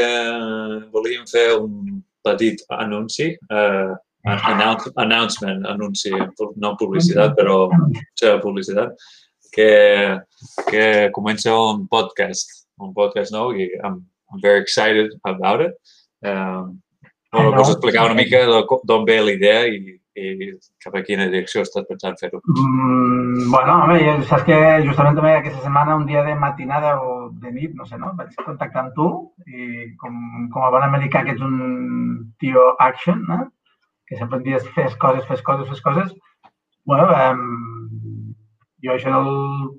[0.94, 3.92] volíem fer un petit anunci, eh,
[4.24, 6.12] announce, announcement, anunci,
[6.56, 7.68] no publicitat, però
[8.20, 8.96] seva publicitat,
[9.54, 9.70] que,
[10.70, 14.00] que comença un podcast, un podcast nou i I'm,
[14.32, 15.76] I'm very excited about it.
[16.24, 16.80] Um,
[17.34, 20.52] bueno, vols explicar una mica de co- d'on ve la idea i, i
[20.84, 22.42] cap a quina direcció estàs pensant fer-ho?
[22.46, 27.32] Mm, bueno, home, jo, saps que justament també aquesta setmana, un dia de matinada o
[27.42, 28.14] de nit, no sé, no?
[28.20, 29.10] Vaig contactar amb tu
[29.48, 30.22] i com,
[30.54, 31.58] com a bon americà que ets un
[32.44, 33.44] tio action, eh?
[34.08, 36.14] que sempre et dius fes coses, fes coses, fes coses.
[36.86, 38.34] bueno, um,
[38.84, 39.30] jo això del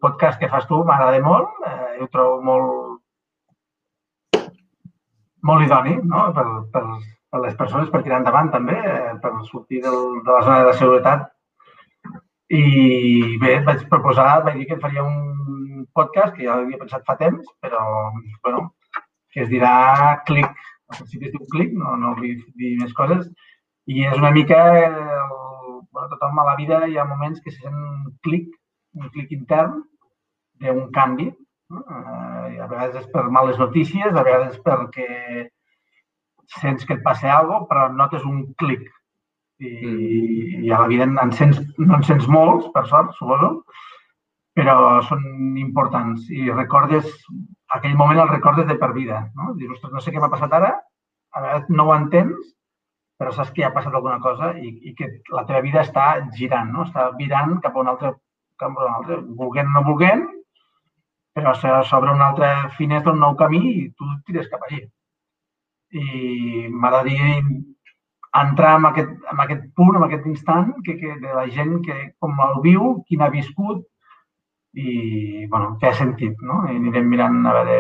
[0.01, 3.03] podcast que fas tu m'agrada molt, eh, ho trobo molt,
[5.45, 6.31] molt idoni, no?
[6.39, 6.85] Per, per
[7.43, 11.31] les persones per tirar endavant també, eh, per sortir del, de la zona de seguretat
[12.55, 17.17] i bé, vaig proposar, vaig dir que faria un podcast que ja l'havia pensat fa
[17.17, 17.81] temps, però,
[18.45, 18.75] bueno,
[19.33, 20.51] que es dirà Clic.
[20.91, 23.27] Al principi es diu Clic, no, no vull dir més coses.
[23.87, 25.33] I és una mica, el,
[25.91, 28.53] bueno, tothom a la vida hi ha moments que se sent un clic,
[29.01, 29.81] un clic intern
[30.61, 31.31] d'un canvi.
[31.73, 31.81] No?
[31.81, 35.09] Eh, a vegades és per males notícies, a vegades perquè
[36.61, 38.87] sents que et passa alguna cosa, però notes un clic
[39.59, 39.73] i,
[40.67, 43.51] i a la vida en, en sents, no en sents molts, per sort, suposo,
[44.55, 44.77] però
[45.09, 45.25] són
[45.59, 47.07] importants i recordes,
[47.75, 49.55] aquell moment el recordes de per vida, no?
[49.59, 50.75] Dius, ostres, no sé què m'ha passat ara,
[51.35, 52.53] a vegades no ho entens,
[53.19, 56.07] però saps que ha passat alguna cosa i, i que la teva vida està
[56.39, 56.87] girant, no?
[56.87, 58.15] Està virant cap a un altre,
[58.63, 60.27] cap a un altre, volguent o no volguent,
[61.35, 64.85] però s'obre una altra finestra, un nou camí i tu tires cap allí.
[65.95, 67.39] I m'agradaria
[68.41, 71.99] entrar en aquest, en aquest punt, en aquest instant, que, que de la gent que
[72.19, 73.85] com el viu, quin ha viscut
[74.75, 76.65] i, bueno, què ha sentit, no?
[76.67, 77.79] I anirem mirant a veure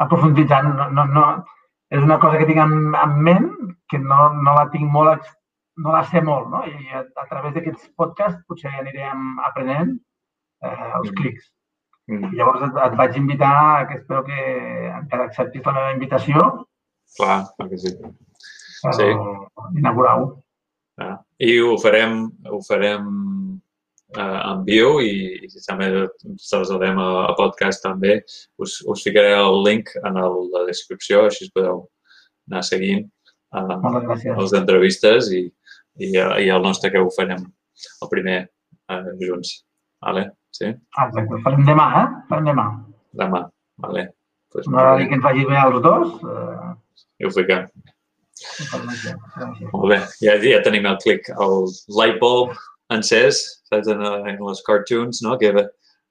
[0.00, 0.72] aprofunditzant.
[0.78, 1.26] No, no, no,
[1.92, 3.50] és una cosa que tinc en, en ment
[3.90, 5.28] que no, no la tinc molt,
[5.84, 6.64] no la sé molt, no?
[6.64, 9.96] I a, a través d'aquests podcasts potser anirem aprenent
[10.64, 11.50] eh, els clics.
[12.10, 12.32] Mm.
[12.38, 14.40] Llavors et, et vaig invitar, que espero que
[14.94, 16.46] encara acceptis la meva invitació.
[17.16, 17.94] Clar, clar que sí.
[18.96, 19.08] Sí.
[19.78, 20.30] Inaugurar-ho.
[21.00, 23.06] Ah, I ho farem, ho farem
[24.16, 25.12] eh, en viu i,
[25.46, 25.88] i també
[26.24, 28.18] traslladem a, a podcast també.
[28.60, 31.86] Us, us ficaré el link en el, la descripció, així podeu
[32.50, 33.78] anar seguint eh,
[34.40, 35.46] les entrevistes i,
[36.00, 39.60] i, i el nostre que ho farem el primer eh, junts.
[40.04, 40.30] Vale?
[40.56, 40.68] Sí?
[40.68, 41.26] Exacte.
[41.36, 42.06] Ho farem demà, eh?
[42.30, 42.68] Farem demà.
[43.20, 43.44] Demà,
[43.84, 44.10] vale.
[44.50, 46.14] Pues M'agrada que ens vagi bé als dos.
[46.26, 46.70] Eh...
[47.20, 47.66] I ho fiquem.
[49.70, 52.54] Molt bé, ja, ja tenim el clic, el light bulb
[52.94, 55.36] encès, saps, en, en les cartoons, no?
[55.40, 55.52] Que,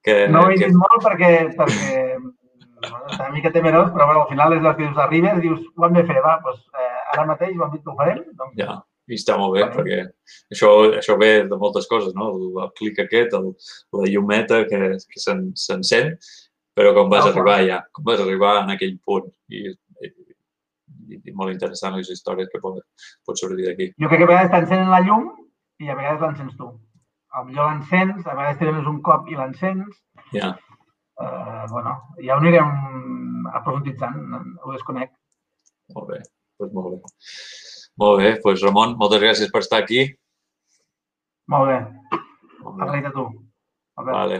[0.05, 0.67] que, no ho he que...
[0.67, 2.03] dit molt perquè, perquè
[3.19, 5.87] una mica temerós, però bueno, al final és el que dius, arribes i dius, ho
[5.87, 8.21] hem de fer, va, doncs eh, ara mateix ho hem dit que ho farem.
[8.39, 8.55] Doncs...
[8.61, 8.77] Ja,
[9.09, 9.99] i està molt bé, perquè
[10.53, 10.71] això,
[11.01, 12.29] això ve de moltes coses, no?
[12.35, 13.51] El, el clic aquest, el,
[13.97, 16.13] la llumeta que, que s'encén,
[16.77, 19.27] però com vas no, arribar ja, com vas arribar en aquell punt.
[19.51, 19.73] I,
[21.09, 22.79] i, i molt interessant les històries que pot,
[23.25, 23.89] pot sortir d'aquí.
[24.01, 25.29] Jo crec que a vegades t'encenen la llum
[25.83, 26.71] i a vegades l'encens tu.
[27.33, 30.01] A millor l'encens, a vegades tens un cop i l'encens.
[30.33, 30.39] Ja.
[30.39, 30.57] Yeah.
[31.19, 34.19] Uh, bueno, ja ho anirem aprofunditzant,
[34.63, 35.11] ho desconec.
[35.95, 36.21] Molt bé,
[36.61, 37.15] doncs molt bé.
[37.99, 40.05] Molt bé, doncs Ramon, moltes gràcies per estar aquí.
[41.51, 41.79] Molt bé.
[42.63, 43.11] Molt bé.
[43.11, 43.25] tu.
[43.25, 44.13] Molt bé.
[44.13, 44.39] Vale.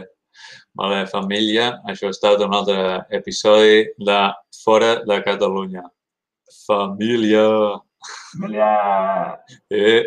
[0.78, 4.18] Vale, família, això ha estat un altre episodi de
[4.62, 5.82] Fora de Catalunya.
[6.66, 7.80] Família!
[8.32, 9.38] Família!
[9.70, 10.06] Eh.